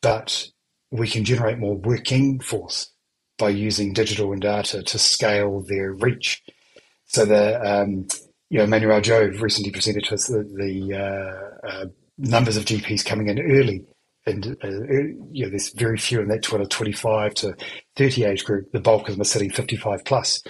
But 0.02 0.50
we 0.92 1.08
can 1.08 1.24
generate 1.24 1.60
more 1.60 1.76
working 1.76 2.40
force 2.40 2.92
by 3.40 3.50
using 3.50 3.94
digital 3.94 4.32
and 4.34 4.42
data 4.42 4.84
to 4.84 5.00
scale 5.00 5.62
their 5.62 5.94
reach. 5.94 6.44
So 7.06 7.26
the 7.26 7.60
um, 7.62 8.08
you 8.50 8.60
know 8.60 8.68
Manuel 8.68 9.02
Jove 9.02 9.42
recently 9.42 9.72
presented 9.72 10.04
to 10.06 10.14
us 10.16 10.28
the, 10.28 10.44
the 10.44 10.96
uh, 10.96 11.68
uh, 11.68 11.86
numbers 12.20 12.58
of 12.58 12.66
GPs 12.66 13.06
coming 13.06 13.30
in 13.30 13.40
early, 13.40 13.86
and 14.28 14.58
uh, 14.64 14.68
you 15.32 15.46
know 15.46 15.50
there's 15.50 15.70
very 15.74 15.98
few 15.98 16.22
in 16.22 16.28
that 16.28 16.44
25 16.44 17.34
to 17.36 17.56
30 17.96 18.24
age 18.26 18.46
group. 18.46 18.72
The 18.72 18.80
bulk 18.80 19.10
of 19.10 19.16
them 19.16 19.22
are 19.22 19.26
sitting 19.26 19.50
55 19.50 20.06
plus. 20.06 20.44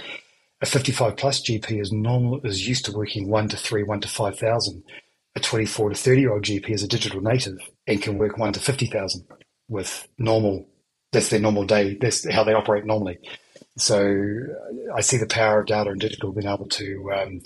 A 0.62 0.66
55 0.66 1.16
plus 1.16 1.42
GP 1.42 1.80
is 1.82 1.94
normal 1.94 2.42
is 2.44 2.68
used 2.68 2.84
to 2.86 2.92
working 2.92 3.30
one 3.30 3.48
to 3.48 3.56
three, 3.56 3.84
one 3.84 4.02
to 4.02 4.10
five 4.10 4.38
thousand. 4.38 4.84
A 5.36 5.40
24 5.40 5.90
to 5.92 5.96
30 5.96 6.22
year 6.22 6.34
old 6.34 6.44
GP 6.44 6.70
is 6.72 6.84
a 6.84 6.88
digital 6.88 7.22
native 7.22 7.58
and 7.88 8.02
can 8.02 8.18
work 8.18 8.38
one 8.38 8.52
to 8.52 8.60
50,000 8.60 9.26
with 9.70 10.08
normal 10.18 10.68
that's 11.12 11.30
their 11.30 11.40
normal 11.40 11.66
day. 11.66 11.98
That's 12.00 12.30
how 12.32 12.44
they 12.44 12.54
operate 12.54 12.86
normally. 12.86 13.20
So 13.78 14.42
I 14.96 15.02
see 15.02 15.18
the 15.18 15.28
power 15.28 15.62
of 15.62 15.68
data 15.68 15.90
and 15.90 16.00
digital 16.00 16.32
being 16.32 16.48
able 16.48 16.68
to 16.68 17.12
um, 17.16 17.42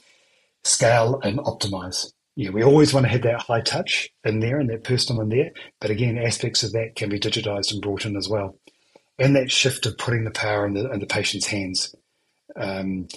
scale 0.64 1.20
and 1.24 1.40
optimize. 1.40 2.12
Yeah, 2.36 2.50
we 2.50 2.64
always 2.64 2.94
want 2.94 3.06
to 3.06 3.12
have 3.12 3.22
that 3.24 3.44
high 3.44 3.62
touch 3.62 4.10
in 4.24 4.40
there 4.40 4.60
and 4.60 4.70
that 4.70 4.84
personal 4.84 5.22
in 5.22 5.30
there, 5.30 5.52
but 5.80 5.92
again, 5.92 6.18
aspects 6.18 6.64
of 6.64 6.72
that 6.72 6.96
can 6.96 7.10
be 7.10 7.20
digitized 7.20 7.72
and 7.72 7.82
brought 7.82 8.06
in 8.06 8.18
as 8.18 8.28
well. 8.28 8.58
And 9.20 9.36
that 9.36 9.52
shift 9.52 9.86
of 9.86 9.98
putting 10.00 10.24
the 10.24 10.32
power 10.32 10.66
in 10.66 10.74
the, 10.74 10.92
in 10.92 11.00
the 11.00 11.06
patient's 11.06 11.46
hands. 11.46 11.94
Um, 12.56 13.08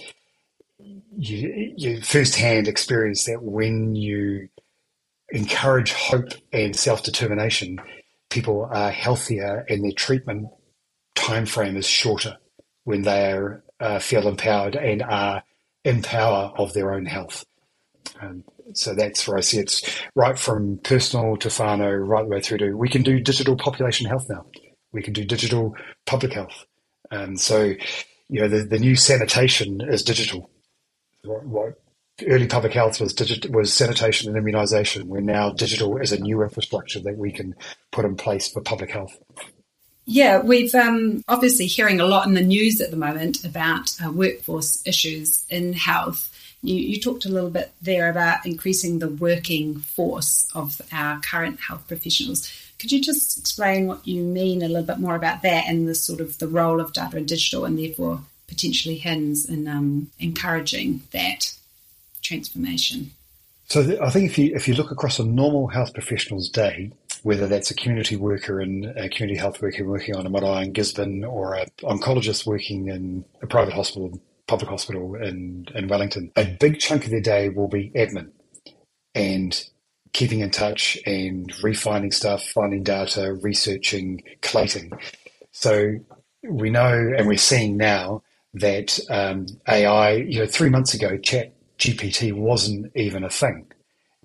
you, 1.16 1.72
you 1.76 2.00
firsthand 2.02 2.68
experience 2.68 3.24
that 3.24 3.42
when 3.42 3.94
you 3.94 4.48
encourage 5.30 5.92
hope 5.92 6.28
and 6.52 6.76
self 6.76 7.02
determination, 7.02 7.78
people 8.36 8.68
are 8.70 8.90
healthier 8.90 9.64
and 9.66 9.82
their 9.82 9.92
treatment 9.92 10.48
time 11.14 11.46
frame 11.46 11.74
is 11.74 11.86
shorter 11.86 12.36
when 12.84 13.00
they 13.00 13.32
are, 13.32 13.64
uh, 13.80 13.98
feel 13.98 14.28
empowered 14.28 14.76
and 14.76 15.02
are 15.02 15.42
in 15.84 16.02
power 16.02 16.52
of 16.58 16.74
their 16.74 16.92
own 16.92 17.06
health. 17.06 17.46
Um, 18.20 18.44
so 18.74 18.94
that's 18.94 19.26
where 19.26 19.38
I 19.38 19.40
see 19.40 19.58
it's 19.58 19.88
right 20.14 20.38
from 20.38 20.78
personal 20.84 21.38
to 21.38 21.48
whānau, 21.48 22.06
right 22.06 22.24
the 22.24 22.28
way 22.28 22.40
through 22.42 22.58
to 22.58 22.74
we 22.74 22.90
can 22.90 23.02
do 23.02 23.20
digital 23.20 23.56
population 23.56 24.06
health 24.06 24.26
now. 24.28 24.44
We 24.92 25.02
can 25.02 25.14
do 25.14 25.24
digital 25.24 25.74
public 26.04 26.34
health. 26.34 26.66
And 27.10 27.40
so, 27.40 27.74
you 28.28 28.40
know, 28.42 28.48
the, 28.48 28.64
the 28.64 28.78
new 28.78 28.96
sanitation 28.96 29.80
is 29.80 30.02
digital. 30.02 30.50
What, 31.24 31.46
what 31.46 31.85
early 32.26 32.46
public 32.46 32.72
health 32.72 33.00
was 33.00 33.12
digit, 33.12 33.50
was 33.50 33.72
sanitation 33.72 34.34
and 34.34 34.44
immunisation. 34.44 35.04
We're 35.04 35.20
now 35.20 35.50
digital 35.50 35.98
as 36.00 36.12
a 36.12 36.20
new 36.20 36.42
infrastructure 36.42 37.00
that 37.00 37.18
we 37.18 37.32
can 37.32 37.54
put 37.92 38.04
in 38.04 38.16
place 38.16 38.48
for 38.48 38.60
public 38.60 38.90
health. 38.90 39.16
Yeah, 40.06 40.40
we've 40.40 40.74
um, 40.74 41.24
obviously 41.26 41.66
hearing 41.66 42.00
a 42.00 42.06
lot 42.06 42.28
in 42.28 42.34
the 42.34 42.40
news 42.40 42.80
at 42.80 42.92
the 42.92 42.96
moment 42.96 43.44
about 43.44 43.90
uh, 44.02 44.10
workforce 44.12 44.86
issues 44.86 45.44
in 45.50 45.72
health. 45.72 46.32
You, 46.62 46.76
you, 46.76 47.00
talked 47.00 47.26
a 47.26 47.28
little 47.28 47.50
bit 47.50 47.72
there 47.82 48.08
about 48.08 48.46
increasing 48.46 48.98
the 48.98 49.08
working 49.08 49.78
force 49.78 50.48
of 50.54 50.80
our 50.92 51.20
current 51.20 51.60
health 51.60 51.86
professionals. 51.88 52.50
Could 52.78 52.92
you 52.92 53.00
just 53.00 53.38
explain 53.38 53.88
what 53.88 54.06
you 54.06 54.22
mean 54.22 54.62
a 54.62 54.68
little 54.68 54.84
bit 54.84 55.00
more 55.00 55.16
about 55.16 55.42
that 55.42 55.64
and 55.66 55.88
the 55.88 55.94
sort 55.94 56.20
of 56.20 56.38
the 56.38 56.48
role 56.48 56.80
of 56.80 56.92
data 56.92 57.16
and 57.16 57.26
digital, 57.26 57.64
and 57.64 57.78
therefore 57.78 58.20
potentially 58.46 59.00
HINZ 59.00 59.48
in 59.48 59.66
um, 59.66 60.10
encouraging 60.20 61.02
that 61.10 61.52
transformation? 62.26 63.10
So 63.68 63.98
I 64.00 64.10
think 64.10 64.30
if 64.30 64.38
you 64.38 64.54
if 64.54 64.68
you 64.68 64.74
look 64.74 64.90
across 64.90 65.18
a 65.18 65.24
normal 65.24 65.66
health 65.68 65.92
professional's 65.92 66.48
day, 66.48 66.92
whether 67.22 67.48
that's 67.48 67.70
a 67.70 67.74
community 67.74 68.16
worker 68.16 68.60
and 68.60 68.84
a 68.84 69.08
community 69.08 69.36
health 69.36 69.60
worker 69.60 69.84
working 69.84 70.14
on 70.14 70.26
a 70.26 70.30
marae 70.30 70.62
in 70.62 70.72
Gisborne 70.72 71.24
or 71.24 71.54
an 71.54 71.66
oncologist 71.82 72.46
working 72.46 72.86
in 72.88 73.24
a 73.42 73.46
private 73.48 73.74
hospital, 73.74 74.20
public 74.46 74.70
hospital 74.70 75.16
in, 75.16 75.66
in 75.74 75.88
Wellington, 75.88 76.30
a 76.36 76.44
big 76.44 76.78
chunk 76.78 77.04
of 77.04 77.10
their 77.10 77.20
day 77.20 77.48
will 77.48 77.66
be 77.66 77.90
admin 77.96 78.30
and 79.16 79.68
keeping 80.12 80.40
in 80.40 80.50
touch 80.50 80.96
and 81.04 81.52
refining 81.64 82.12
stuff, 82.12 82.46
finding 82.50 82.84
data, 82.84 83.34
researching, 83.42 84.22
collating. 84.42 84.92
So 85.50 85.96
we 86.48 86.70
know 86.70 87.12
and 87.18 87.26
we're 87.26 87.36
seeing 87.36 87.76
now 87.76 88.22
that 88.54 89.00
um, 89.10 89.46
AI, 89.68 90.12
you 90.12 90.38
know, 90.38 90.46
three 90.46 90.70
months 90.70 90.94
ago, 90.94 91.18
Chat 91.18 91.55
GPT 91.78 92.32
wasn't 92.32 92.92
even 92.94 93.24
a 93.24 93.30
thing. 93.30 93.66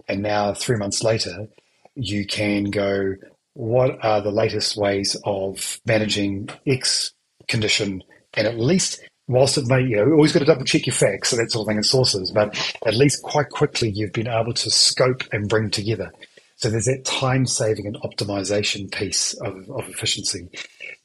And 0.08 0.22
now, 0.22 0.53
three 0.53 0.77
months 0.77 1.03
later, 1.03 1.48
you 1.96 2.25
can 2.25 2.65
go, 2.65 3.15
what 3.53 4.03
are 4.03 4.22
the 4.22 4.31
latest 4.31 4.77
ways 4.77 5.15
of 5.25 5.79
managing 5.86 6.50
X 6.65 7.13
condition? 7.48 8.03
And 8.34 8.48
at 8.48 8.58
least, 8.58 9.01
whilst 9.27 9.58
it 9.58 9.67
may, 9.67 9.81
you 9.81 9.98
know, 9.98 10.12
always 10.13 10.31
got 10.31 10.39
to 10.39 10.46
double 10.46 10.65
check 10.65 10.86
your 10.86 10.96
facts 10.96 11.31
and 11.31 11.41
that 11.41 11.51
sort 11.51 11.63
of 11.63 11.67
thing 11.67 11.77
and 11.77 11.86
sources, 11.86 12.31
but 12.31 12.58
at 12.86 12.96
least 12.96 13.22
quite 13.24 13.50
quickly 13.50 13.89
you've 13.89 14.13
been 14.13 14.27
able 14.27 14.53
to 14.53 14.70
scope 14.70 15.24
and 15.31 15.50
bring 15.50 15.70
together. 15.70 16.12
So 16.55 16.70
there's 16.70 16.86
that 16.86 17.05
time 17.05 17.46
saving 17.46 17.88
and 17.88 17.98
optimization 18.01 18.91
piece 18.91 19.34
of, 19.34 19.70
of 19.70 19.89
efficiency. 19.89 20.48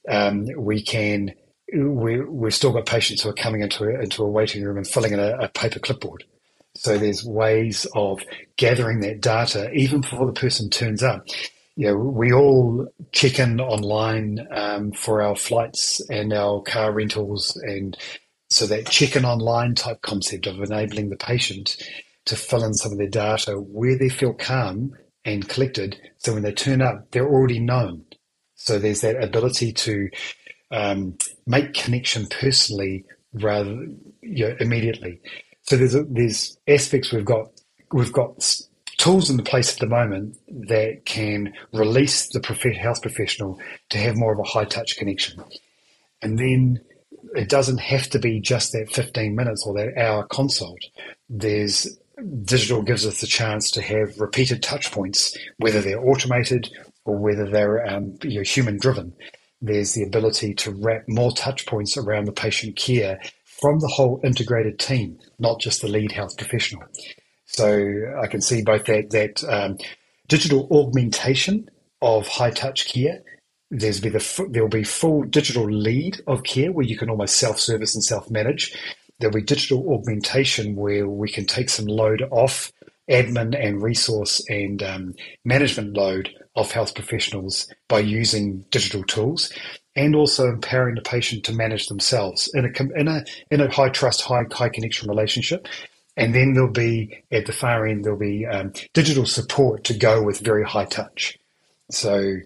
Um, 0.08 0.46
we 0.56 0.82
can, 0.82 1.32
we, 1.74 2.20
we've 2.20 2.54
still 2.54 2.72
got 2.72 2.86
patients 2.86 3.22
who 3.22 3.30
are 3.30 3.34
coming 3.34 3.62
into 3.62 3.84
a, 3.84 4.00
into 4.00 4.22
a 4.22 4.28
waiting 4.28 4.62
room 4.64 4.76
and 4.76 4.86
filling 4.86 5.12
in 5.12 5.18
a, 5.18 5.36
a 5.38 5.48
paper 5.48 5.80
clipboard 5.80 6.24
so 6.76 6.99
there's 6.99 7.25
ways 7.25 7.87
of 7.95 8.21
gathering 8.56 9.00
that 9.00 9.21
data 9.21 9.71
even 9.73 10.00
before 10.00 10.26
the 10.26 10.33
person 10.33 10.71
turns 10.71 11.02
up. 11.02 11.26
You 11.76 11.88
know, 11.88 11.97
we 11.97 12.33
all 12.33 12.87
check 13.12 13.38
in 13.38 13.61
online 13.61 14.47
um, 14.50 14.92
for 14.92 15.21
our 15.21 15.37
flights 15.37 16.00
and 16.09 16.33
our 16.33 16.62
car 16.62 16.92
rentals, 16.92 17.54
and 17.56 17.97
so 18.49 18.66
that 18.66 18.88
check 18.88 19.14
in 19.16 19.25
online 19.25 19.75
type 19.75 20.00
concept 20.00 20.47
of 20.47 20.61
enabling 20.61 21.11
the 21.11 21.16
patient 21.16 21.76
to 22.26 22.37
fill 22.37 22.64
in 22.64 22.75
some 22.75 22.92
of 22.92 22.99
their 22.99 23.09
data 23.09 23.52
where 23.61 23.99
they 23.99 24.09
feel 24.09 24.33
calm 24.33 24.92
and 25.25 25.49
collected. 25.49 25.99
So 26.18 26.35
when 26.35 26.42
they 26.42 26.52
turn 26.52 26.80
up, 26.80 27.11
they're 27.11 27.28
already 27.28 27.61
known. 27.61 28.04
So 28.54 28.78
there's 28.78 29.02
that 29.02 29.23
ability 29.23 29.73
to 29.73 30.09
um, 30.71 31.18
make 31.47 31.75
connection 31.75 32.26
personally 32.26 33.04
rather 33.33 33.87
you 34.23 34.49
know, 34.49 34.56
immediately. 34.61 35.21
So 35.68 35.76
there's 35.76 35.94
a, 35.94 36.04
there's 36.04 36.58
aspects 36.68 37.12
we've 37.12 37.25
got 37.25 37.50
we've 37.92 38.12
got 38.12 38.62
tools 38.99 39.30
in 39.30 39.37
the 39.37 39.42
place 39.42 39.73
at 39.73 39.80
the 39.80 39.87
moment 39.87 40.37
that 40.49 41.04
can 41.04 41.52
release 41.73 42.28
the 42.28 42.40
health 42.80 43.02
professional 43.02 43.61
to 43.90 43.99
have 43.99 44.16
more 44.16 44.32
of 44.32 44.38
a 44.38 44.44
high 44.44 44.64
touch 44.64 44.96
connection, 44.96 45.42
and 46.23 46.38
then 46.38 46.80
it 47.35 47.49
doesn't 47.49 47.78
have 47.78 48.08
to 48.11 48.18
be 48.18 48.40
just 48.40 48.73
that 48.73 48.90
15 48.90 49.35
minutes 49.35 49.64
or 49.66 49.75
that 49.75 49.99
hour 49.99 50.25
consult. 50.25 50.78
There's 51.28 51.99
digital 52.44 52.82
gives 52.82 53.06
us 53.06 53.20
the 53.20 53.26
chance 53.26 53.70
to 53.73 53.82
have 53.82 54.18
repeated 54.18 54.62
touch 54.62 54.90
points, 54.92 55.37
whether 55.58 55.80
they're 55.80 56.00
automated 56.00 56.70
or 57.04 57.18
whether 57.18 57.49
they're 57.50 57.87
um, 57.87 58.16
you 58.23 58.38
know, 58.38 58.42
human 58.42 58.78
driven. 58.78 59.12
There's 59.61 59.94
the 59.94 60.04
ability 60.04 60.54
to 60.54 60.70
wrap 60.70 61.02
more 61.08 61.32
touch 61.32 61.66
points 61.66 61.96
around 61.96 62.26
the 62.26 62.32
patient 62.32 62.76
care 62.76 63.20
from 63.60 63.80
the 63.80 63.88
whole 63.88 64.20
integrated 64.25 64.78
team, 64.78 65.18
not 65.38 65.60
just 65.60 65.82
the 65.82 65.88
lead 65.88 66.12
health 66.12 66.36
professional. 66.36 66.82
So 67.46 68.12
I 68.22 68.26
can 68.26 68.40
see 68.40 68.62
both 68.62 68.84
that 68.86 69.10
that 69.10 69.44
um, 69.44 69.78
digital 70.28 70.68
augmentation 70.70 71.68
of 72.02 72.26
high 72.28 72.50
touch 72.50 72.92
care. 72.92 73.22
There's 73.70 74.00
be 74.00 74.10
the 74.10 74.48
there'll 74.50 74.68
be 74.68 74.84
full 74.84 75.22
digital 75.25 75.64
lead 75.64 76.20
of 76.26 76.44
care 76.44 76.72
where 76.72 76.86
you 76.86 76.96
can 76.96 77.10
almost 77.10 77.36
self 77.38 77.58
service 77.58 77.94
and 77.94 78.04
self 78.04 78.30
manage. 78.30 78.76
There'll 79.18 79.34
be 79.34 79.42
digital 79.42 79.92
augmentation 79.94 80.76
where 80.76 81.08
we 81.08 81.28
can 81.30 81.46
take 81.46 81.70
some 81.70 81.86
load 81.86 82.22
off 82.30 82.72
admin 83.10 83.56
and 83.58 83.82
resource 83.82 84.44
and 84.48 84.82
um, 84.82 85.14
management 85.44 85.94
load 85.94 86.30
of 86.56 86.72
health 86.72 86.94
professionals 86.94 87.72
by 87.88 88.00
using 88.00 88.64
digital 88.70 89.04
tools 89.04 89.52
and 89.96 90.14
also 90.14 90.48
empowering 90.48 90.94
the 90.94 91.00
patient 91.00 91.44
to 91.44 91.52
manage 91.52 91.88
themselves 91.88 92.48
in 92.54 92.66
a 92.66 92.98
in 93.00 93.08
a 93.08 93.24
in 93.50 93.60
a 93.60 93.72
high 93.72 93.88
trust, 93.88 94.22
high 94.22 94.44
high 94.52 94.68
connection 94.68 95.08
relationship. 95.08 95.66
And 96.18 96.34
then 96.34 96.54
there'll 96.54 96.70
be 96.70 97.24
at 97.32 97.46
the 97.46 97.52
far 97.52 97.86
end 97.86 98.04
there'll 98.04 98.18
be 98.18 98.46
um, 98.46 98.72
digital 98.94 99.26
support 99.26 99.84
to 99.84 99.94
go 99.94 100.22
with 100.22 100.40
very 100.40 100.64
high 100.64 100.84
touch. 100.84 101.38
So 101.90 102.36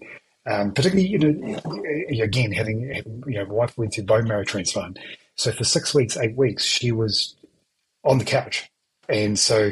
um, 0.49 0.73
particularly, 0.73 1.07
you 1.07 1.19
know, 1.19 2.23
again 2.23 2.51
having, 2.51 2.91
having 2.93 3.23
you 3.27 3.35
know, 3.39 3.45
my 3.45 3.53
wife 3.53 3.77
went 3.77 3.93
through 3.93 4.05
bone 4.05 4.27
marrow 4.27 4.43
transplant. 4.43 4.97
So 5.35 5.51
for 5.51 5.63
six 5.63 5.93
weeks, 5.93 6.17
eight 6.17 6.35
weeks, 6.35 6.63
she 6.63 6.91
was 6.91 7.35
on 8.03 8.17
the 8.17 8.25
couch, 8.25 8.69
and 9.07 9.37
so 9.37 9.71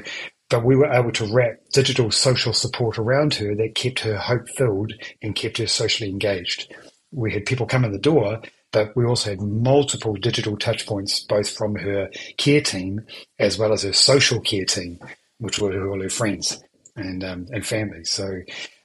but 0.50 0.65
we 0.65 0.75
were 0.75 0.91
able 0.91 1.12
to 1.12 1.31
wrap 1.31 1.57
digital 1.74 2.09
social 2.09 2.53
support 2.53 2.98
around 2.98 3.36
her 3.36 3.53
that 3.55 3.75
kept 3.75 4.00
her 4.00 4.17
hope 4.17 4.50
filled 4.50 4.93
and 5.21 5.36
kept 5.36 5.59
her 5.59 5.67
socially 5.67 6.09
engaged 6.09 6.74
we 7.12 7.34
had 7.34 7.46
people 7.46 7.66
come 7.66 7.86
in 7.86 7.92
the 7.92 8.00
door, 8.00 8.42
but 8.72 8.96
we 8.96 9.06
also 9.06 9.32
had 9.32 9.42
multiple 9.42 10.13
digital 10.13 10.58
touch 10.58 10.86
points, 10.86 11.22
both 11.22 11.50
from 11.50 11.75
her 11.75 12.10
care 12.38 12.62
team 12.62 13.01
as 13.39 13.58
well 13.58 13.74
as 13.74 13.84
her 13.84 13.94
social 13.94 14.39
care 14.39 14.66
team, 14.66 15.00
which 15.39 15.60
were 15.60 15.89
all 15.89 16.01
her 16.01 16.10
friends 16.10 16.62
and 16.96 17.24
um, 17.24 17.48
and 17.51 17.66
family. 17.66 18.04
So 18.04 18.42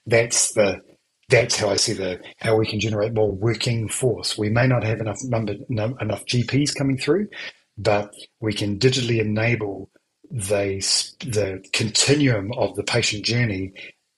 that's 0.07 0.53
the 0.55 0.81
that's 1.29 1.57
how 1.57 1.69
I 1.69 1.77
see 1.77 1.93
the 1.93 2.21
how 2.39 2.57
we 2.57 2.67
can 2.67 2.81
generate 2.81 3.15
more 3.15 3.33
working 3.33 3.89
force. 3.89 4.39
We 4.39 4.51
may 4.51 4.67
not 4.67 4.85
have 4.85 5.01
enough 5.01 5.19
number 5.25 5.57
no, 5.69 5.97
enough 6.01 6.25
GPs 6.27 6.75
coming 6.75 6.97
through, 6.97 7.29
but 7.77 8.13
we 8.41 8.55
can 8.55 8.79
digitally 8.79 9.21
enable 9.21 9.91
the 10.31 10.79
the 11.21 11.63
continuum 11.73 12.53
of 12.53 12.75
the 12.77 12.85
patient 12.85 13.25
journey 13.25 13.73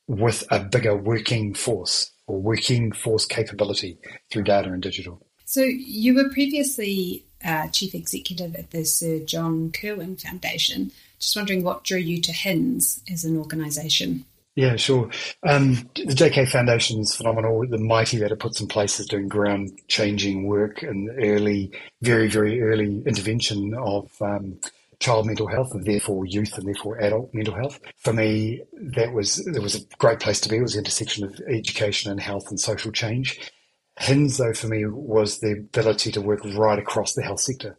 with 0.07 0.45
a 0.53 0.61
bigger 0.61 0.97
working 0.97 1.53
force 1.55 2.13
or 2.27 2.41
working 2.41 2.93
force 2.93 3.25
capability 3.25 3.99
through 4.31 4.45
data 4.45 4.69
and 4.71 4.83
digital. 4.83 5.25
So 5.45 5.63
you 5.63 6.15
were 6.15 6.29
previously 6.31 7.25
uh, 7.45 7.69
chief 7.69 7.95
executive 7.95 8.57
at 8.57 8.71
the 8.71 8.85
Sir 8.85 9.21
John 9.21 9.71
Kirwan 9.71 10.21
Foundation. 10.21 10.91
Just 11.19 11.37
wondering 11.37 11.63
what 11.63 11.85
drew 11.85 11.99
you 11.99 12.21
to 12.23 12.33
HINZ 12.33 13.11
as 13.11 13.25
an 13.25 13.37
organisation. 13.37 14.25
Yeah, 14.57 14.77
sure. 14.77 15.11
Um, 15.47 15.75
the 15.95 16.15
JK 16.15 16.49
Foundation 16.49 17.01
is 17.01 17.15
phenomenal. 17.15 17.61
The 17.69 17.77
Mitey 17.77 18.19
that 18.21 18.33
it 18.33 18.39
puts 18.39 18.59
in 18.59 18.67
place 18.67 18.99
is 18.99 19.07
doing 19.07 19.29
ground 19.29 19.79
changing 19.89 20.47
work 20.47 20.83
and 20.83 21.11
early, 21.23 21.73
very, 22.01 22.29
very 22.29 22.63
early 22.63 23.03
intervention 23.05 23.75
of 23.75 24.11
um, 24.23 24.59
child 24.99 25.27
mental 25.27 25.47
health 25.47 25.73
and 25.73 25.85
therefore 25.85 26.25
youth 26.25 26.57
and 26.57 26.67
therefore 26.67 27.01
adult 27.01 27.33
mental 27.35 27.55
health. 27.55 27.81
For 27.97 28.13
me, 28.13 28.63
that 28.73 29.13
was 29.13 29.47
it 29.47 29.63
was 29.63 29.75
a 29.75 29.97
great 29.99 30.21
place 30.21 30.41
to 30.41 30.49
be. 30.49 30.57
It 30.57 30.63
was 30.63 30.73
the 30.73 30.81
intersection 30.81 31.25
of 31.25 31.41
education 31.49 32.11
and 32.11 32.21
health 32.21 32.49
and 32.49 32.59
social 32.59 32.93
change. 32.93 33.53
HINZ, 34.01 34.37
though, 34.37 34.53
for 34.53 34.69
me, 34.69 34.85
was 34.87 35.39
the 35.39 35.53
ability 35.53 36.13
to 36.13 36.21
work 36.21 36.41
right 36.45 36.79
across 36.79 37.15
the 37.15 37.23
health 37.23 37.41
sector. 37.41 37.77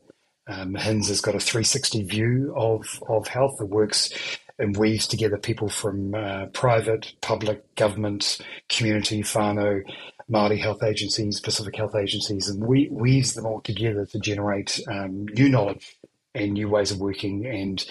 Um, 0.47 0.74
HINZ 0.74 1.09
has 1.09 1.21
got 1.21 1.36
a 1.36 1.39
360 1.39 2.03
view 2.03 2.53
of, 2.55 3.03
of 3.07 3.27
health 3.27 3.57
that 3.59 3.67
works 3.67 4.09
and 4.57 4.75
weaves 4.75 5.05
together 5.07 5.38
people 5.38 5.69
from 5.69 6.15
uh, 6.15 6.47
private, 6.47 7.13
public, 7.21 7.75
government, 7.75 8.39
community, 8.69 9.21
whānau, 9.21 9.83
Māori 10.29 10.59
health 10.59 10.83
agencies, 10.83 11.39
Pacific 11.39 11.75
health 11.75 11.95
agencies, 11.95 12.50
and 12.50 12.63
we, 12.63 12.89
weaves 12.91 13.33
them 13.33 13.45
all 13.45 13.62
together 13.62 14.05
to 14.07 14.19
generate 14.19 14.79
um, 14.89 15.25
new 15.27 15.47
knowledge 15.47 15.97
and 16.38 16.53
new 16.53 16.70
ways 16.70 16.91
of 16.91 17.00
working 17.00 17.46
and 17.46 17.86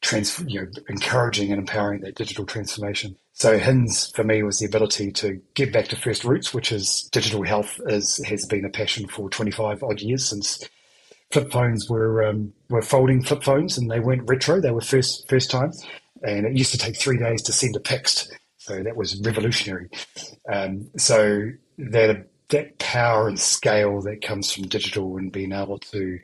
trans- 0.00 0.42
you 0.46 0.60
know, 0.60 0.68
encouraging 0.88 1.50
and 1.50 1.60
empowering 1.60 2.00
that 2.00 2.16
digital 2.16 2.46
transformation. 2.46 3.16
So 3.32 3.58
HINZ 3.58 4.14
for 4.14 4.24
me 4.24 4.42
was 4.42 4.58
the 4.58 4.66
ability 4.66 5.12
to 5.12 5.40
get 5.54 5.72
back 5.72 5.88
to 5.88 5.96
first 5.96 6.24
roots, 6.24 6.52
which 6.52 6.72
is 6.72 7.08
digital 7.12 7.42
health 7.42 7.80
is, 7.86 8.22
has 8.26 8.44
been 8.46 8.64
a 8.64 8.70
passion 8.70 9.08
for 9.08 9.30
25 9.30 9.82
odd 9.82 10.00
years 10.00 10.28
since 10.28 10.58
flip 11.30 11.50
phones 11.50 11.88
were 11.88 12.24
um, 12.24 12.52
were 12.68 12.82
folding 12.82 13.22
flip 13.22 13.42
phones 13.42 13.78
and 13.78 13.90
they 13.90 14.00
weren't 14.00 14.28
retro. 14.28 14.60
They 14.60 14.70
were 14.70 14.80
first 14.80 15.28
first 15.28 15.50
time, 15.50 15.72
and 16.22 16.46
it 16.46 16.56
used 16.56 16.72
to 16.72 16.78
take 16.78 16.96
three 16.96 17.18
days 17.18 17.42
to 17.42 17.52
send 17.52 17.76
a 17.76 17.80
text. 17.80 18.36
So 18.58 18.82
that 18.82 18.96
was 18.96 19.20
revolutionary. 19.20 19.88
Um, 20.50 20.90
so 20.96 21.50
that 21.78 22.26
that 22.48 22.78
power 22.78 23.28
and 23.28 23.38
scale 23.38 24.00
that 24.02 24.22
comes 24.22 24.52
from 24.52 24.64
digital 24.64 25.16
and 25.16 25.32
being 25.32 25.52
able 25.52 25.78
to 25.78 26.18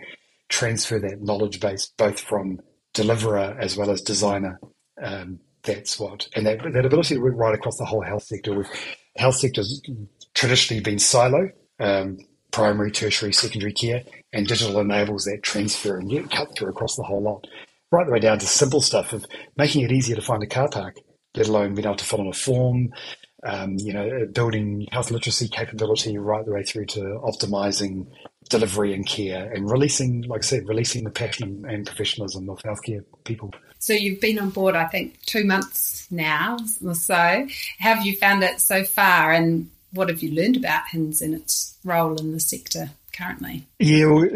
transfer 0.48 0.98
that 0.98 1.22
knowledge 1.22 1.60
base 1.60 1.86
both 1.96 2.20
from 2.20 2.60
deliverer 2.94 3.56
as 3.60 3.76
well 3.76 3.90
as 3.90 4.00
designer. 4.00 4.60
Um, 5.02 5.40
that's 5.62 5.98
what, 5.98 6.28
and 6.34 6.46
that, 6.46 6.62
that 6.72 6.86
ability 6.86 7.16
to 7.16 7.20
work 7.20 7.34
right 7.36 7.54
across 7.54 7.76
the 7.76 7.84
whole 7.84 8.02
health 8.02 8.22
sector. 8.22 8.54
With 8.54 8.68
health 9.16 9.36
sector's 9.36 9.82
traditionally 10.34 10.82
been 10.82 10.98
silo, 10.98 11.50
um, 11.80 12.18
primary, 12.52 12.90
tertiary, 12.90 13.32
secondary 13.32 13.72
care, 13.72 14.02
and 14.32 14.46
digital 14.46 14.80
enables 14.80 15.24
that 15.24 15.42
transfer 15.42 15.98
and 15.98 16.08
get 16.08 16.30
cut 16.30 16.56
through 16.56 16.68
across 16.68 16.96
the 16.96 17.02
whole 17.02 17.22
lot, 17.22 17.46
right 17.90 18.06
the 18.06 18.12
way 18.12 18.20
down 18.20 18.38
to 18.38 18.46
simple 18.46 18.80
stuff 18.80 19.12
of 19.12 19.26
making 19.56 19.82
it 19.82 19.92
easier 19.92 20.16
to 20.16 20.22
find 20.22 20.42
a 20.42 20.46
car 20.46 20.68
park, 20.68 20.96
let 21.34 21.48
alone 21.48 21.74
being 21.74 21.86
able 21.86 21.96
to 21.96 22.04
fill 22.04 22.20
in 22.20 22.28
a 22.28 22.32
form, 22.32 22.88
um, 23.44 23.74
you 23.78 23.92
know, 23.92 24.26
building 24.32 24.86
health 24.90 25.10
literacy 25.10 25.48
capability 25.48 26.16
right 26.16 26.44
the 26.44 26.52
way 26.52 26.62
through 26.62 26.86
to 26.86 27.00
optimizing 27.24 28.06
delivery 28.48 28.94
and 28.94 29.06
care 29.06 29.50
and 29.52 29.70
releasing, 29.70 30.22
like 30.22 30.44
I 30.44 30.46
said, 30.46 30.68
releasing 30.68 31.04
the 31.04 31.10
passion 31.10 31.64
and 31.68 31.86
professionalism 31.86 32.48
of 32.48 32.58
healthcare 32.62 33.04
people. 33.24 33.52
So 33.78 33.92
you've 33.92 34.20
been 34.20 34.38
on 34.38 34.50
board, 34.50 34.74
I 34.74 34.86
think, 34.86 35.20
two 35.22 35.44
months 35.44 36.06
now 36.10 36.56
or 36.84 36.94
so. 36.94 37.14
How 37.78 37.94
have 37.94 38.06
you 38.06 38.16
found 38.16 38.42
it 38.42 38.60
so 38.60 38.84
far, 38.84 39.32
and 39.32 39.70
what 39.92 40.08
have 40.08 40.22
you 40.22 40.32
learned 40.32 40.56
about 40.56 40.84
HINZ 40.92 41.20
and 41.22 41.34
its 41.34 41.76
role 41.84 42.16
in 42.16 42.32
the 42.32 42.40
sector? 42.40 42.90
currently? 43.16 43.66
Yeah, 43.78 44.06
well, 44.06 44.28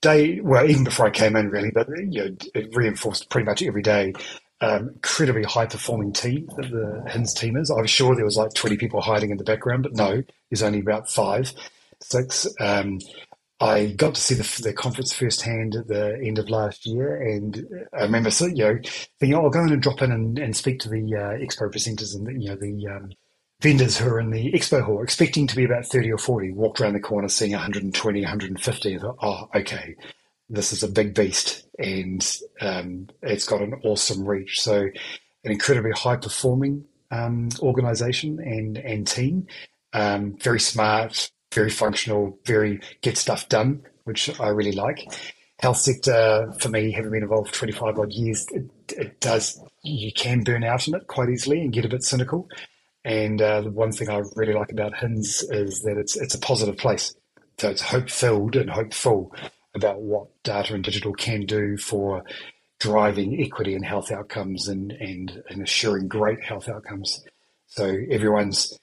day 0.00 0.40
well 0.40 0.68
even 0.68 0.84
before 0.84 1.06
I 1.06 1.10
came 1.10 1.36
in, 1.36 1.50
really, 1.50 1.70
but 1.70 1.88
you 1.88 2.24
know, 2.24 2.36
it 2.54 2.76
reinforced 2.76 3.30
pretty 3.30 3.46
much 3.46 3.62
every 3.62 3.82
day. 3.82 4.12
Um, 4.60 4.88
incredibly 4.88 5.42
high 5.42 5.66
performing 5.66 6.14
team 6.14 6.48
that 6.56 6.70
the 6.70 7.04
HINZ 7.10 7.34
team 7.38 7.56
is. 7.56 7.70
I 7.70 7.80
was 7.80 7.90
sure 7.90 8.14
there 8.14 8.24
was 8.24 8.38
like 8.38 8.54
20 8.54 8.78
people 8.78 9.02
hiding 9.02 9.30
in 9.30 9.36
the 9.36 9.44
background, 9.44 9.82
but 9.82 9.94
no, 9.94 10.22
there's 10.50 10.62
only 10.62 10.80
about 10.80 11.10
five, 11.10 11.52
six. 12.00 12.46
Um, 12.58 13.00
I 13.60 13.86
got 13.86 14.14
to 14.14 14.20
see 14.20 14.34
the, 14.34 14.62
the 14.62 14.72
conference 14.74 15.12
firsthand 15.14 15.76
at 15.76 15.88
the 15.88 16.20
end 16.22 16.38
of 16.38 16.50
last 16.50 16.84
year, 16.84 17.16
and 17.20 17.86
I 17.98 18.02
remember, 18.02 18.30
you 18.40 18.64
know, 18.64 18.78
thinking, 19.18 19.34
oh, 19.34 19.44
I'll 19.44 19.50
go 19.50 19.62
in 19.62 19.72
and 19.72 19.82
drop 19.82 20.02
in 20.02 20.12
and, 20.12 20.38
and 20.38 20.54
speak 20.54 20.80
to 20.80 20.90
the 20.90 20.98
uh, 21.14 21.38
expo 21.38 21.72
presenters 21.72 22.14
and 22.14 22.26
the, 22.26 22.32
you 22.32 22.50
know 22.50 22.56
the 22.56 22.86
um, 22.94 23.12
vendors 23.62 23.96
who 23.96 24.10
are 24.10 24.20
in 24.20 24.30
the 24.30 24.52
expo 24.52 24.82
hall, 24.82 25.02
expecting 25.02 25.46
to 25.46 25.56
be 25.56 25.64
about 25.64 25.86
thirty 25.86 26.12
or 26.12 26.18
forty. 26.18 26.52
Walked 26.52 26.82
around 26.82 26.92
the 26.92 27.00
corner, 27.00 27.28
seeing 27.28 27.52
120, 27.52 28.20
150. 28.20 28.94
I 28.94 28.98
thought, 28.98 29.16
oh, 29.22 29.48
okay, 29.54 29.96
this 30.50 30.74
is 30.74 30.82
a 30.82 30.88
big 30.88 31.14
beast, 31.14 31.66
and 31.78 32.38
um, 32.60 33.08
it's 33.22 33.46
got 33.46 33.62
an 33.62 33.74
awesome 33.84 34.26
reach. 34.26 34.60
So, 34.60 34.82
an 35.44 35.52
incredibly 35.52 35.92
high 35.92 36.16
performing 36.16 36.84
um, 37.10 37.48
organization 37.60 38.38
and 38.38 38.76
and 38.76 39.06
team, 39.06 39.46
um, 39.94 40.36
very 40.36 40.60
smart, 40.60 41.30
very 41.52 41.70
functional, 41.70 42.38
very 42.44 42.80
get 43.02 43.16
stuff 43.16 43.48
done, 43.48 43.82
which 44.04 44.38
I 44.40 44.48
really 44.48 44.72
like. 44.72 45.00
Health 45.58 45.78
sector 45.78 46.52
for 46.60 46.68
me, 46.68 46.92
having 46.92 47.12
been 47.12 47.22
involved 47.22 47.48
for 47.48 47.54
25 47.54 47.98
odd 47.98 48.12
years, 48.12 48.46
it, 48.50 48.70
it 48.90 49.20
does, 49.20 49.58
you 49.82 50.12
can 50.12 50.42
burn 50.42 50.64
out 50.64 50.86
in 50.86 50.94
it 50.94 51.06
quite 51.06 51.30
easily 51.30 51.60
and 51.60 51.72
get 51.72 51.84
a 51.84 51.88
bit 51.88 52.02
cynical. 52.02 52.48
And 53.04 53.40
uh, 53.40 53.62
the 53.62 53.70
one 53.70 53.92
thing 53.92 54.10
I 54.10 54.22
really 54.34 54.52
like 54.52 54.72
about 54.72 54.92
HINZ 54.92 55.44
is 55.50 55.80
that 55.82 55.96
it's, 55.96 56.16
it's 56.16 56.34
a 56.34 56.40
positive 56.40 56.76
place. 56.76 57.14
So 57.58 57.70
it's 57.70 57.80
hope 57.80 58.10
filled 58.10 58.56
and 58.56 58.68
hopeful 58.68 59.34
about 59.74 60.02
what 60.02 60.28
data 60.42 60.74
and 60.74 60.84
digital 60.84 61.12
can 61.12 61.46
do 61.46 61.76
for 61.78 62.24
driving 62.80 63.40
equity 63.40 63.74
and 63.74 63.84
health 63.84 64.10
outcomes 64.10 64.68
and, 64.68 64.92
and, 64.92 65.42
and 65.48 65.62
assuring 65.62 66.08
great 66.08 66.42
health 66.44 66.68
outcomes. 66.68 67.24
So 67.66 67.96
everyone's 68.10 68.78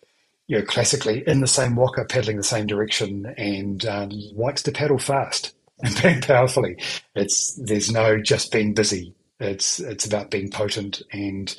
you 0.53 0.59
know, 0.59 0.65
classically 0.65 1.23
in 1.25 1.41
the 1.41 1.47
same 1.47 1.75
waka, 1.75 2.05
paddling 2.05 2.37
the 2.37 2.43
same 2.43 2.67
direction, 2.67 3.33
and 3.37 3.83
um, 3.87 4.11
likes 4.35 4.61
to 4.61 4.71
paddle 4.71 4.99
fast 4.99 5.55
and 5.83 5.99
bang 5.99 6.21
powerfully. 6.21 6.77
It's 7.15 7.55
there's 7.55 7.91
no 7.91 8.21
just 8.21 8.51
being 8.51 8.75
busy. 8.75 9.15
It's 9.39 9.79
it's 9.79 10.05
about 10.05 10.29
being 10.29 10.51
potent 10.51 11.01
and 11.11 11.57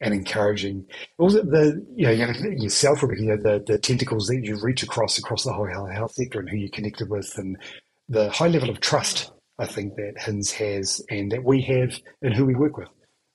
and 0.00 0.14
encouraging. 0.14 0.86
Also, 1.18 1.42
the 1.42 1.84
you 1.96 2.06
know, 2.06 2.12
yourself, 2.12 3.02
you 3.02 3.26
know, 3.26 3.36
the 3.36 3.64
the 3.66 3.78
tentacles 3.78 4.28
that 4.28 4.44
you 4.44 4.56
reach 4.62 4.84
across 4.84 5.18
across 5.18 5.42
the 5.42 5.52
whole 5.52 5.66
health 5.66 6.12
sector 6.12 6.38
and 6.38 6.48
who 6.48 6.56
you're 6.56 6.68
connected 6.68 7.10
with, 7.10 7.36
and 7.36 7.58
the 8.08 8.30
high 8.30 8.46
level 8.46 8.70
of 8.70 8.78
trust 8.78 9.32
I 9.58 9.66
think 9.66 9.96
that 9.96 10.14
HINZ 10.20 10.52
has 10.52 11.04
and 11.10 11.32
that 11.32 11.42
we 11.42 11.62
have 11.62 11.98
in 12.22 12.30
who 12.30 12.46
we 12.46 12.54
work 12.54 12.76
with. 12.76 12.90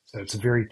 So 0.06 0.22
it's 0.22 0.36
a 0.36 0.40
very 0.40 0.70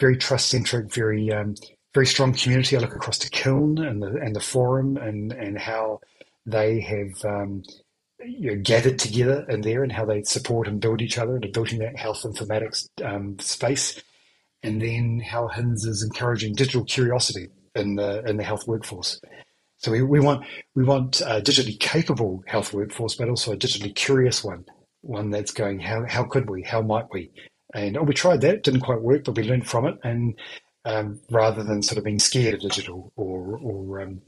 very 0.00 0.16
trust 0.16 0.48
centric, 0.48 0.92
very 0.92 1.30
um, 1.30 1.54
very 1.94 2.06
strong 2.06 2.34
community. 2.34 2.76
I 2.76 2.80
look 2.80 2.96
across 2.96 3.18
to 3.18 3.30
CiLN 3.30 3.86
and 3.86 4.02
the 4.02 4.08
and 4.08 4.36
the 4.36 4.40
forum 4.40 4.96
and 4.96 5.32
and 5.32 5.58
how 5.58 6.00
they 6.46 6.80
have 6.80 7.24
um, 7.24 7.62
you 8.24 8.52
know, 8.54 8.62
gathered 8.62 8.98
together 8.98 9.46
in 9.48 9.62
there 9.62 9.82
and 9.82 9.92
how 9.92 10.04
they 10.04 10.22
support 10.24 10.68
and 10.68 10.80
build 10.80 11.02
each 11.02 11.18
other 11.18 11.36
and 11.36 11.52
building 11.52 11.78
that 11.80 11.96
health 11.96 12.22
informatics 12.24 12.88
um, 13.04 13.38
space, 13.38 14.02
and 14.62 14.82
then 14.82 15.20
how 15.20 15.48
HINZ 15.48 15.86
is 15.86 16.02
encouraging 16.02 16.54
digital 16.54 16.84
curiosity 16.84 17.48
in 17.74 17.96
the 17.96 18.24
in 18.26 18.36
the 18.36 18.44
health 18.44 18.66
workforce. 18.66 19.20
So 19.78 19.92
we, 19.92 20.02
we 20.02 20.20
want 20.20 20.46
we 20.74 20.84
want 20.84 21.20
a 21.20 21.40
digitally 21.42 21.78
capable 21.78 22.42
health 22.46 22.72
workforce, 22.72 23.16
but 23.16 23.28
also 23.28 23.52
a 23.52 23.56
digitally 23.56 23.94
curious 23.94 24.42
one, 24.42 24.64
one 25.02 25.30
that's 25.30 25.52
going 25.52 25.80
how 25.80 26.04
how 26.08 26.24
could 26.24 26.48
we, 26.50 26.62
how 26.62 26.82
might 26.82 27.06
we, 27.12 27.30
and 27.74 27.96
oh, 27.98 28.02
we 28.02 28.14
tried 28.14 28.40
that, 28.42 28.62
didn't 28.62 28.80
quite 28.80 29.02
work, 29.02 29.24
but 29.24 29.36
we 29.36 29.44
learned 29.44 29.68
from 29.68 29.86
it, 29.86 29.96
and 30.02 30.38
um, 30.84 31.20
rather 31.30 31.62
than 31.62 31.82
sort 31.82 31.98
of 31.98 32.04
being 32.04 32.18
scared 32.18 32.54
of 32.54 32.60
digital 32.60 33.12
or, 33.16 33.58
or 33.58 34.00
um, 34.00 34.22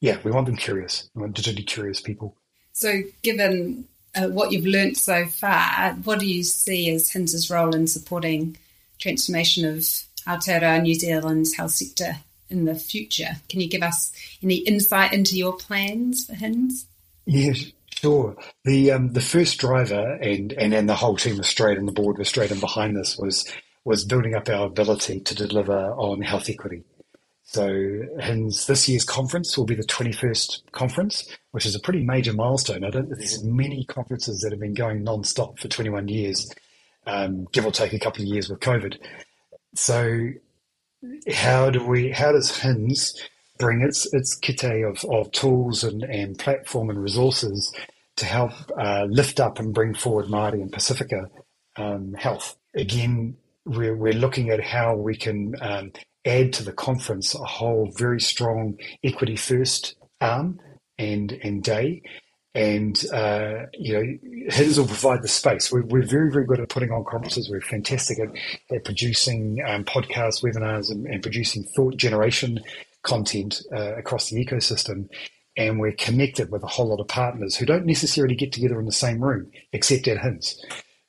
yeah, 0.00 0.18
we 0.24 0.30
want 0.30 0.46
them 0.46 0.56
curious. 0.56 1.08
We 1.14 1.22
want 1.22 1.36
digitally 1.36 1.66
curious 1.66 2.00
people. 2.00 2.36
So, 2.72 3.02
given 3.22 3.86
uh, 4.14 4.28
what 4.28 4.52
you've 4.52 4.66
learnt 4.66 4.96
so 4.96 5.26
far, 5.26 5.94
what 6.04 6.20
do 6.20 6.26
you 6.26 6.42
see 6.44 6.90
as 6.90 7.10
HINZ's 7.10 7.50
role 7.50 7.74
in 7.74 7.86
supporting 7.86 8.56
transformation 8.98 9.64
of 9.64 9.78
Aotearoa 10.26 10.82
New 10.82 10.94
Zealand's 10.94 11.54
health 11.54 11.72
sector 11.72 12.18
in 12.48 12.64
the 12.64 12.74
future? 12.74 13.36
Can 13.48 13.60
you 13.60 13.68
give 13.68 13.82
us 13.82 14.12
any 14.42 14.56
insight 14.56 15.12
into 15.12 15.36
your 15.36 15.56
plans 15.56 16.26
for 16.26 16.34
HINZ? 16.34 16.84
Yeah, 17.26 17.52
sure. 17.90 18.36
The 18.64 18.92
um, 18.92 19.12
the 19.12 19.20
first 19.20 19.58
driver 19.58 20.14
and, 20.14 20.52
and 20.52 20.72
and 20.72 20.88
the 20.88 20.94
whole 20.94 21.16
team 21.16 21.36
was 21.36 21.48
straight 21.48 21.78
and 21.78 21.88
the 21.88 21.92
board 21.92 22.18
was 22.18 22.28
straight 22.28 22.50
and 22.50 22.60
behind 22.60 22.96
this 22.96 23.18
was 23.18 23.52
was 23.88 24.04
building 24.04 24.34
up 24.34 24.48
our 24.50 24.66
ability 24.66 25.20
to 25.20 25.34
deliver 25.34 25.92
on 25.92 26.20
health 26.20 26.50
equity. 26.50 26.84
So 27.44 27.66
HINZ 27.66 28.66
this 28.66 28.86
year's 28.86 29.04
conference 29.04 29.56
will 29.56 29.64
be 29.64 29.74
the 29.74 29.82
21st 29.82 30.70
conference, 30.72 31.26
which 31.52 31.64
is 31.64 31.74
a 31.74 31.80
pretty 31.80 32.04
major 32.04 32.34
milestone. 32.34 32.84
I 32.84 32.90
don't 32.90 33.08
there's 33.08 33.42
many 33.42 33.84
conferences 33.86 34.40
that 34.40 34.52
have 34.52 34.60
been 34.60 34.74
going 34.74 35.02
non-stop 35.02 35.58
for 35.58 35.68
21 35.68 36.08
years, 36.08 36.52
um, 37.06 37.46
give 37.52 37.64
or 37.64 37.72
take 37.72 37.94
a 37.94 37.98
couple 37.98 38.20
of 38.20 38.28
years 38.28 38.50
with 38.50 38.60
COVID. 38.60 38.98
So 39.74 40.28
how 41.32 41.70
do 41.70 41.82
we 41.82 42.10
how 42.10 42.32
does 42.32 42.52
HINZ 42.58 43.18
bring 43.58 43.80
its 43.80 44.12
its 44.12 44.34
kit 44.34 44.62
of, 44.64 45.02
of 45.04 45.32
tools 45.32 45.82
and, 45.82 46.02
and 46.02 46.38
platform 46.38 46.90
and 46.90 47.02
resources 47.02 47.74
to 48.16 48.26
help 48.26 48.52
uh, 48.78 49.06
lift 49.08 49.40
up 49.40 49.58
and 49.58 49.72
bring 49.72 49.94
forward 49.94 50.26
Māori 50.26 50.60
and 50.60 50.70
Pacifica 50.70 51.30
um, 51.78 52.12
health? 52.12 52.56
Again, 52.74 53.38
we're, 53.68 53.96
we're 53.96 54.12
looking 54.12 54.50
at 54.50 54.62
how 54.62 54.96
we 54.96 55.16
can 55.16 55.54
um, 55.60 55.92
add 56.24 56.52
to 56.54 56.62
the 56.62 56.72
conference 56.72 57.34
a 57.34 57.44
whole 57.44 57.90
very 57.96 58.20
strong 58.20 58.76
equity 59.04 59.36
first 59.36 59.94
arm 60.20 60.60
and 60.98 61.32
and 61.42 61.62
day. 61.62 62.02
And 62.54 63.04
uh, 63.12 63.66
you 63.74 63.92
know, 63.92 64.50
HINZ 64.50 64.78
will 64.78 64.86
provide 64.86 65.22
the 65.22 65.28
space. 65.28 65.70
We're, 65.70 65.84
we're, 65.84 66.06
very, 66.06 66.32
very 66.32 66.44
good 66.44 66.58
at 66.58 66.68
putting 66.70 66.90
on 66.90 67.04
conferences. 67.04 67.48
We're 67.48 67.60
fantastic 67.60 68.18
at, 68.18 68.30
at 68.74 68.84
producing 68.84 69.62
um, 69.68 69.84
podcasts, 69.84 70.42
webinars, 70.42 70.90
and, 70.90 71.06
and, 71.06 71.22
producing 71.22 71.62
thought 71.76 71.96
generation 71.96 72.58
content 73.02 73.62
uh, 73.72 73.96
across 73.96 74.30
the 74.30 74.44
ecosystem. 74.44 75.08
And 75.56 75.78
we're 75.78 75.92
connected 75.92 76.50
with 76.50 76.64
a 76.64 76.66
whole 76.66 76.88
lot 76.88 77.00
of 77.00 77.06
partners 77.06 77.54
who 77.54 77.66
don't 77.66 77.86
necessarily 77.86 78.34
get 78.34 78.52
together 78.52 78.80
in 78.80 78.86
the 78.86 78.92
same 78.92 79.22
room, 79.22 79.50
except 79.72 80.08
at 80.08 80.18
HINZ. 80.18 80.56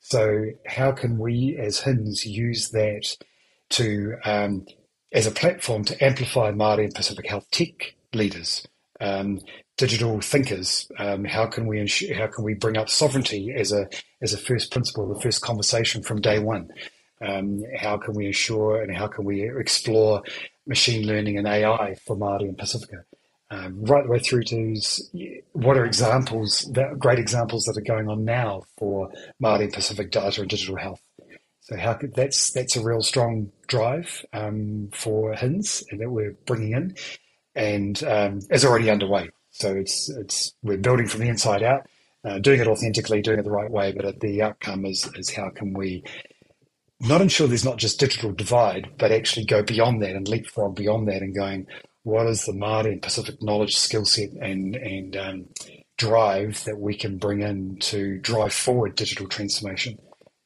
So 0.09 0.45
how 0.65 0.91
can 0.91 1.19
we 1.19 1.55
as 1.59 1.81
HINZ 1.81 2.25
use 2.25 2.69
that 2.71 3.15
to 3.71 4.15
um, 4.25 4.65
as 5.11 5.27
a 5.27 5.31
platform 5.31 5.83
to 5.85 6.03
amplify 6.03 6.51
Māori 6.51 6.85
and 6.85 6.95
Pacific 6.95 7.27
Health 7.27 7.45
tech 7.51 7.93
leaders, 8.13 8.67
um, 8.99 9.39
digital 9.77 10.19
thinkers. 10.19 10.91
Um, 10.97 11.25
how 11.25 11.45
can 11.45 11.67
we 11.67 11.79
ensure, 11.79 12.15
how 12.15 12.25
can 12.25 12.43
we 12.43 12.55
bring 12.55 12.75
up 12.75 12.89
sovereignty 12.89 13.53
as 13.55 13.71
a 13.71 13.87
as 14.19 14.33
a 14.33 14.37
first 14.37 14.71
principle, 14.71 15.13
the 15.13 15.21
first 15.21 15.41
conversation 15.43 16.01
from 16.01 16.21
day 16.21 16.39
one? 16.39 16.69
Um, 17.21 17.63
how 17.77 17.97
can 17.97 18.15
we 18.15 18.25
ensure 18.25 18.81
and 18.81 18.95
how 18.95 19.05
can 19.07 19.25
we 19.25 19.47
explore 19.59 20.23
machine 20.65 21.05
learning 21.05 21.37
and 21.37 21.47
AI 21.47 21.97
for 22.07 22.15
Māori 22.15 22.49
and 22.49 22.57
Pacifica? 22.57 23.05
Um, 23.51 23.83
right 23.83 24.03
the 24.03 24.09
way 24.11 24.19
through 24.19 24.43
to 24.43 24.79
what 25.53 25.75
are 25.75 25.83
examples, 25.83 26.69
that, 26.73 26.99
great 26.99 27.17
examples 27.17 27.63
that 27.63 27.77
are 27.77 27.81
going 27.81 28.07
on 28.07 28.23
now 28.23 28.61
for 28.77 29.11
Māori 29.41 29.73
Pacific 29.73 30.11
data 30.11 30.41
and 30.41 30.49
digital 30.49 30.75
health. 30.75 31.01
So 31.61 31.75
how 31.77 31.93
could, 31.93 32.13
that's 32.13 32.51
that's 32.51 32.75
a 32.75 32.83
real 32.83 33.01
strong 33.01 33.51
drive 33.67 34.25
um, 34.33 34.89
for 34.91 35.33
HINZ 35.33 35.83
that 35.97 36.09
we're 36.09 36.35
bringing 36.45 36.73
in, 36.73 36.95
and 37.55 38.03
um, 38.03 38.39
is 38.51 38.65
already 38.65 38.89
underway. 38.89 39.29
So 39.51 39.75
it's 39.75 40.09
it's 40.09 40.53
we're 40.63 40.77
building 40.77 41.07
from 41.07 41.21
the 41.21 41.29
inside 41.29 41.63
out, 41.63 41.87
uh, 42.23 42.39
doing 42.39 42.59
it 42.59 42.67
authentically, 42.67 43.21
doing 43.21 43.39
it 43.39 43.43
the 43.43 43.51
right 43.51 43.69
way. 43.69 43.91
But 43.91 44.19
the 44.19 44.41
outcome 44.41 44.85
is 44.85 45.09
is 45.15 45.31
how 45.31 45.49
can 45.49 45.73
we 45.73 46.03
not 46.99 47.21
ensure 47.21 47.47
there's 47.47 47.65
not 47.65 47.77
just 47.77 47.99
digital 47.99 48.31
divide, 48.31 48.89
but 48.97 49.11
actually 49.11 49.45
go 49.45 49.63
beyond 49.63 50.01
that 50.01 50.15
and 50.15 50.27
leapfrog 50.27 50.75
beyond 50.75 51.07
that 51.07 51.21
and 51.21 51.35
going, 51.35 51.67
what 52.03 52.27
is 52.27 52.45
the 52.45 52.53
Māori 52.53 52.93
and 52.93 53.01
Pacific 53.01 53.41
knowledge, 53.41 53.77
skill 53.77 54.05
set, 54.05 54.31
and 54.31 54.75
and 54.75 55.17
um, 55.17 55.45
drive 55.97 56.63
that 56.63 56.79
we 56.79 56.95
can 56.95 57.17
bring 57.17 57.41
in 57.41 57.77
to 57.79 58.17
drive 58.19 58.53
forward 58.53 58.95
digital 58.95 59.27
transformation, 59.27 59.99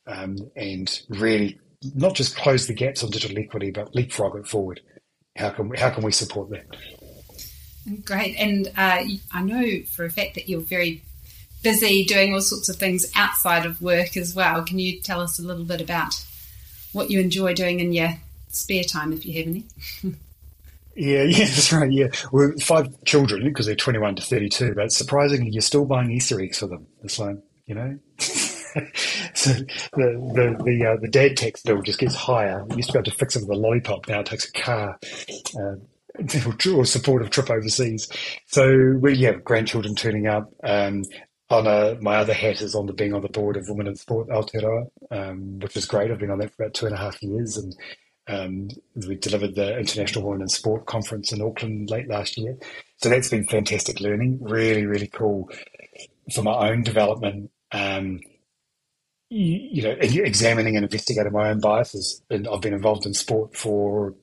um, 0.08 0.38
and 0.56 1.02
really 1.10 1.60
not 1.96 2.16
just 2.16 2.36
close 2.36 2.68
the 2.68 2.74
gaps 2.74 3.04
on 3.04 3.12
digital 3.12 3.38
equity, 3.38 3.72
but 3.72 3.94
leapfrog 3.96 4.36
it 4.36 4.48
forward. 4.48 4.82
How 5.36 5.50
can 5.50 5.70
we, 5.70 5.78
how 5.78 5.90
can 5.90 6.04
we 6.04 6.12
support 6.12 6.50
that? 6.52 6.66
Great, 8.06 8.36
and 8.38 8.68
uh, 8.78 9.04
I 9.32 9.42
know 9.42 9.84
for 9.84 10.06
a 10.06 10.10
fact 10.10 10.36
that 10.36 10.50
you're 10.50 10.62
very 10.62 11.04
busy 11.64 12.04
doing 12.04 12.34
all 12.34 12.42
sorts 12.42 12.70
of 12.70 12.76
things 12.76 13.12
outside 13.16 13.66
of 13.66 13.82
work 13.82 14.18
as 14.18 14.36
well. 14.36 14.64
Can 14.64 14.80
you 14.80 15.00
tell 15.02 15.22
us 15.22 15.40
a 15.40 15.44
little 15.44 15.64
bit 15.66 15.82
about 15.82 16.14
what 16.92 17.10
you 17.10 17.20
enjoy 17.20 17.54
doing 17.54 17.80
in 17.80 17.94
your 17.94 18.16
spare 18.50 18.84
time, 18.84 19.14
if 19.14 19.26
you 19.26 19.38
have 19.40 19.48
any? 19.48 19.66
Yeah, 20.96 21.24
yeah, 21.28 21.46
that's 21.46 21.72
right. 21.74 21.92
Yeah, 21.92 22.08
we're 22.32 22.56
five 22.58 22.88
children 23.06 23.44
because 23.46 23.66
they're 23.66 23.76
twenty-one 23.76 24.16
to 24.16 24.22
thirty-two. 24.24 24.74
But 24.76 24.92
surprisingly, 24.92 25.50
you're 25.52 25.62
still 25.62 25.86
buying 25.86 26.12
Easter 26.12 26.40
eggs 26.42 26.60
for 26.60 26.68
them. 26.68 26.88
It's 27.04 27.20
like 27.20 27.38
you 27.66 27.76
know. 27.76 28.00
so 28.18 29.52
the 29.54 29.74
the 29.94 30.62
the, 30.64 30.86
uh, 30.86 30.98
the 31.02 31.10
dad 31.10 31.38
tax 31.38 31.62
bill 31.62 31.82
just 31.82 32.00
gets 32.00 32.16
higher. 32.16 32.64
We 32.66 32.78
used 32.78 32.90
to 32.90 32.94
be 32.94 33.00
able 33.00 33.12
to 33.12 33.18
fix 33.18 33.36
it 33.36 33.42
with 33.42 33.50
a 33.50 33.60
lollipop. 33.60 34.08
Now 34.08 34.22
it 34.22 34.28
takes 34.28 34.48
a 34.48 34.52
car. 34.52 35.00
Uh, 35.60 35.76
or 36.76 36.86
supportive 36.86 37.32
trip 37.32 37.50
overseas. 37.50 38.08
So 38.46 38.98
we 39.00 39.16
yeah, 39.16 39.34
grandchildren 39.34 39.96
turning 39.96 40.28
up. 40.28 40.52
Um, 40.64 41.04
on 41.50 41.68
a, 41.68 41.98
my 42.02 42.16
other 42.16 42.34
hat 42.34 42.62
is 42.62 42.74
on 42.74 42.88
the 42.88 42.94
being 42.94 43.14
on 43.14 43.22
the 43.22 43.30
board 43.30 43.58
of 43.58 43.68
Women 43.70 43.88
in 43.88 43.96
Sport 43.96 44.30
Aotearoa, 44.30 44.88
um, 45.12 45.60
which 45.60 45.78
is 45.78 45.86
great. 45.86 46.10
I've 46.10 46.20
been 46.20 46.32
on 46.32 46.40
that 46.40 46.56
for 46.56 46.64
about 46.64 46.74
two 46.74 46.86
and 46.88 46.96
a 46.96 46.98
half 46.98 47.22
years, 47.22 47.58
and 47.58 47.76
um, 48.28 48.70
we 48.96 49.16
delivered 49.16 49.56
the 49.56 49.78
International 49.78 50.26
Women 50.26 50.44
in 50.44 50.50
Sport 50.50 50.86
conference 50.86 51.32
in 51.32 51.42
Auckland 51.42 51.90
late 51.90 52.08
last 52.08 52.38
year. 52.38 52.58
So 52.98 53.10
that's 53.10 53.30
been 53.30 53.46
fantastic 53.46 54.00
learning. 54.00 54.40
Really, 54.42 54.86
really 54.86 55.08
cool 55.08 55.50
for 56.34 56.42
my 56.42 56.70
own 56.70 56.84
development. 56.84 57.52
Um, 57.72 58.22
you, 59.30 59.60
you, 59.72 59.84
know, 59.84 59.96
examining 60.00 60.76
and 60.76 60.86
investigating 60.86 61.34
my 61.34 61.50
own 61.50 61.60
biases. 61.60 62.22
And 62.30 62.48
I've 62.48 62.62
been 62.62 62.74
involved 62.74 63.06
in 63.06 63.14
sport 63.14 63.56
for 63.56 64.16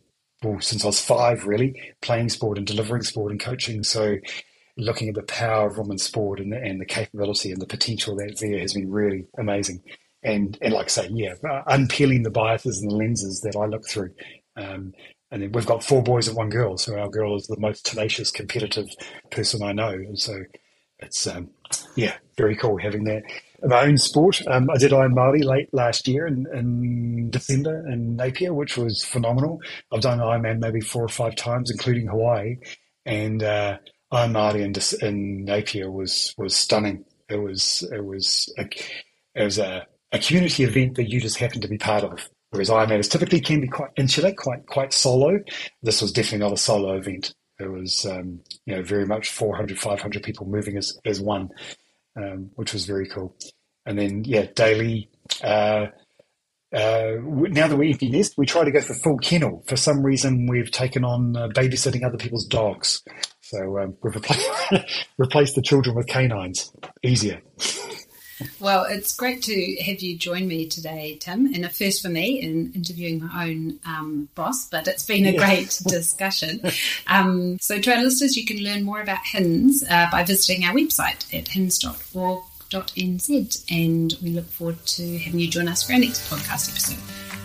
well 0.43 0.61
since 0.61 0.85
I 0.85 0.87
was 0.87 1.01
five, 1.01 1.47
really 1.47 1.95
playing 2.01 2.31
sport 2.31 2.59
and 2.59 2.67
delivering 2.67 3.03
sport 3.03 3.33
and 3.33 3.41
coaching. 3.41 3.83
So 3.83 4.17
looking 4.77 5.09
at 5.09 5.15
the 5.15 5.23
power 5.23 5.69
of 5.69 5.79
women's 5.79 6.05
sport 6.05 6.41
and 6.41 6.53
the, 6.53 6.57
and 6.57 6.81
the 6.81 6.87
capability 6.87 7.53
and 7.53 7.61
the 7.61 7.67
potential 7.67 8.17
that's 8.17 8.41
there 8.41 8.59
has 8.59 8.75
been 8.75 8.91
really 8.91 9.27
amazing. 9.37 9.83
And 10.23 10.59
and 10.61 10.75
like 10.75 10.87
I 10.87 10.89
say, 10.89 11.09
yeah, 11.13 11.35
uh, 11.49 11.63
unpeeling 11.67 12.23
the 12.23 12.31
biases 12.31 12.81
and 12.83 12.91
the 12.91 12.97
lenses 12.97 13.41
that 13.41 13.57
I 13.57 13.67
look 13.67 13.89
through. 13.89 14.11
Um, 14.57 14.93
and 15.31 15.43
then 15.43 15.53
we've 15.53 15.67
got 15.67 15.85
four 15.85 16.03
boys 16.03 16.29
and 16.29 16.37
one 16.37 16.51
girl, 16.51 16.77
so 16.77 16.99
our 16.99 17.09
girl 17.09 17.37
is 17.37 17.47
the 17.47 17.59
most 17.59 17.87
tenacious, 17.87 18.31
competitive 18.31 18.89
person 19.31 19.63
I 19.63 19.73
know. 19.73 19.91
And 19.91 20.19
so 20.19 20.43
it's 20.99 21.27
um, 21.27 21.51
yeah, 21.97 22.15
very 22.37 22.57
cool 22.57 22.79
having 22.79 23.05
that. 23.05 23.23
My 23.63 23.83
own 23.83 23.99
sport, 23.99 24.41
um, 24.47 24.71
I 24.71 24.79
did 24.79 24.93
Iron 24.93 25.15
Māori 25.15 25.45
late 25.45 25.73
last 25.73 26.09
year 26.09 26.27
in, 26.27 26.47
in 26.53 27.31
December 27.31 27.87
in 27.89 28.17
Napier, 28.17 28.55
which 28.55 28.77
was 28.79 29.05
phenomenal. 29.05 29.61
I've 29.93 30.01
done 30.01 30.19
Ironman 30.19 30.61
maybe 30.61 30.81
four 30.81 31.05
or 31.05 31.09
five 31.09 31.37
times, 31.37 31.71
including 31.71 32.07
Hawaii, 32.07 32.57
and 33.05 33.43
uh, 33.43 33.79
Iron 34.11 34.33
Māori 34.33 34.63
in, 34.63 35.07
in 35.07 35.45
Napier 35.45 35.91
was 35.91 36.35
was 36.39 36.57
stunning. 36.57 37.05
It 37.29 37.37
was 37.37 37.87
it 37.93 38.05
was 38.05 38.53
a, 38.59 38.63
it 39.35 39.45
was 39.45 39.59
a, 39.59 39.87
a 40.13 40.19
community 40.19 40.65
event 40.65 40.97
that 40.97 41.11
you 41.11 41.21
just 41.21 41.39
happen 41.39 41.61
to 41.61 41.69
be 41.69 41.79
part 41.79 42.05
of. 42.05 42.29
Whereas 42.51 42.69
Ironman 42.69 42.99
is 42.99 43.09
typically 43.09 43.41
can 43.41 43.61
be 43.61 43.69
quite 43.69 43.91
insular, 43.97 44.33
quite 44.33 44.67
quite 44.67 44.93
solo. 44.93 45.39
This 45.83 46.03
was 46.03 46.13
definitely 46.13 46.39
not 46.39 46.53
a 46.53 46.57
solo 46.57 46.97
event. 46.97 47.33
It 47.61 47.71
was 47.71 48.05
um, 48.07 48.41
you 48.67 48.75
know 48.75 48.83
very 48.83 49.07
much 49.07 49.31
400, 49.31 49.79
500 49.79 50.23
people 50.23 50.47
moving 50.47 50.77
as 50.77 50.99
as 51.05 51.21
one, 51.21 51.51
um, 52.17 52.51
which 52.57 52.73
was 52.73 52.87
very 52.87 53.09
cool. 53.09 53.37
And 53.87 53.99
then 53.99 54.25
yeah, 54.25 54.47
daily. 54.55 55.11
Uh, 55.43 55.87
uh, 56.73 57.17
now 57.25 57.67
that 57.67 57.77
we're 57.77 57.91
empty 57.91 58.09
nest, 58.09 58.35
we 58.37 58.47
try 58.47 58.65
to 58.65 58.71
go 58.71 58.81
for 58.81 58.95
full 58.95 59.19
kennel. 59.19 59.65
For 59.67 59.77
some 59.77 60.05
reason, 60.05 60.47
we've 60.47 60.71
taken 60.71 61.05
on 61.05 61.37
uh, 61.37 61.49
babysitting 61.49 62.05
other 62.05 62.17
people's 62.17 62.47
dogs. 62.47 63.03
So 63.41 63.79
um, 63.79 63.97
we've 64.03 64.15
replaced, 64.15 64.49
replaced 65.19 65.57
the 65.57 65.63
children 65.63 65.97
with 65.97 66.07
canines. 66.07 66.73
Easier. 67.03 67.43
Well, 68.59 68.85
it's 68.85 69.15
great 69.15 69.43
to 69.45 69.77
have 69.83 70.01
you 70.01 70.17
join 70.17 70.49
me 70.49 70.67
today, 70.67 71.17
Tim, 71.21 71.53
and 71.55 71.65
a 71.65 71.69
first 71.69 72.03
for 72.03 72.09
me 72.09 72.41
in 72.41 72.73
interviewing 72.75 73.21
my 73.25 73.49
own 73.49 73.79
um, 73.87 74.29
boss, 74.35 74.69
but 74.69 74.89
it's 74.89 75.07
been 75.07 75.27
a 75.27 75.37
great 75.37 75.79
discussion. 75.87 76.61
Um, 77.07 77.59
so, 77.61 77.79
to 77.79 77.95
our 77.95 78.03
listeners, 78.03 78.37
you 78.37 78.45
can 78.45 78.63
learn 78.63 78.83
more 78.83 79.01
about 79.01 79.19
HINZ 79.33 79.85
uh, 79.91 80.11
by 80.11 80.25
visiting 80.25 80.65
our 80.65 80.75
website 80.75 81.33
at 81.35 81.49
hinz.org.nz, 81.49 82.15
and 83.71 84.17
we 84.23 84.31
look 84.31 84.47
forward 84.47 84.85
to 84.87 85.19
having 85.19 85.41
you 85.41 85.49
join 85.49 85.69
us 85.69 85.83
for 85.83 85.93
our 85.95 85.99
next 85.99 86.31
podcast 86.31 86.71
episode. 86.71 86.99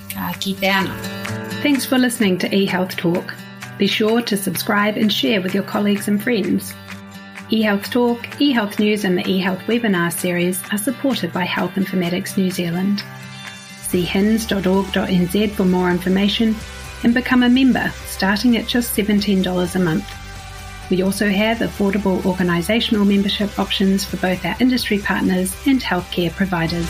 Ka 0.09 0.33
kite 0.39 0.57
Thanks 1.61 1.85
for 1.85 1.97
listening 1.97 2.37
to 2.39 2.49
eHealth 2.49 2.95
Talk. 2.95 3.33
Be 3.77 3.87
sure 3.87 4.21
to 4.21 4.37
subscribe 4.37 4.95
and 4.95 5.11
share 5.11 5.41
with 5.41 5.53
your 5.53 5.63
colleagues 5.63 6.07
and 6.07 6.23
friends. 6.23 6.73
eHealth 7.51 7.91
Talk, 7.91 8.21
eHealth 8.39 8.79
News, 8.79 9.03
and 9.03 9.17
the 9.17 9.23
eHealth 9.23 9.63
webinar 9.65 10.11
series 10.11 10.63
are 10.71 10.79
supported 10.79 11.31
by 11.31 11.43
Health 11.43 11.75
Informatics 11.75 12.37
New 12.37 12.49
Zealand. 12.49 13.03
See 13.81 14.01
hinz.org.nz 14.01 15.51
for 15.51 15.63
more 15.63 15.91
information 15.91 16.55
and 17.03 17.13
become 17.13 17.43
a 17.43 17.49
member 17.49 17.89
starting 18.07 18.57
at 18.57 18.65
just 18.65 18.97
$17 18.97 19.75
a 19.75 19.79
month. 19.79 20.11
We 20.89 21.03
also 21.03 21.29
have 21.29 21.59
affordable 21.59 22.19
organisational 22.21 23.07
membership 23.07 23.59
options 23.59 24.03
for 24.03 24.17
both 24.17 24.43
our 24.43 24.55
industry 24.59 24.97
partners 24.97 25.55
and 25.67 25.79
healthcare 25.79 26.31
providers. 26.31 26.89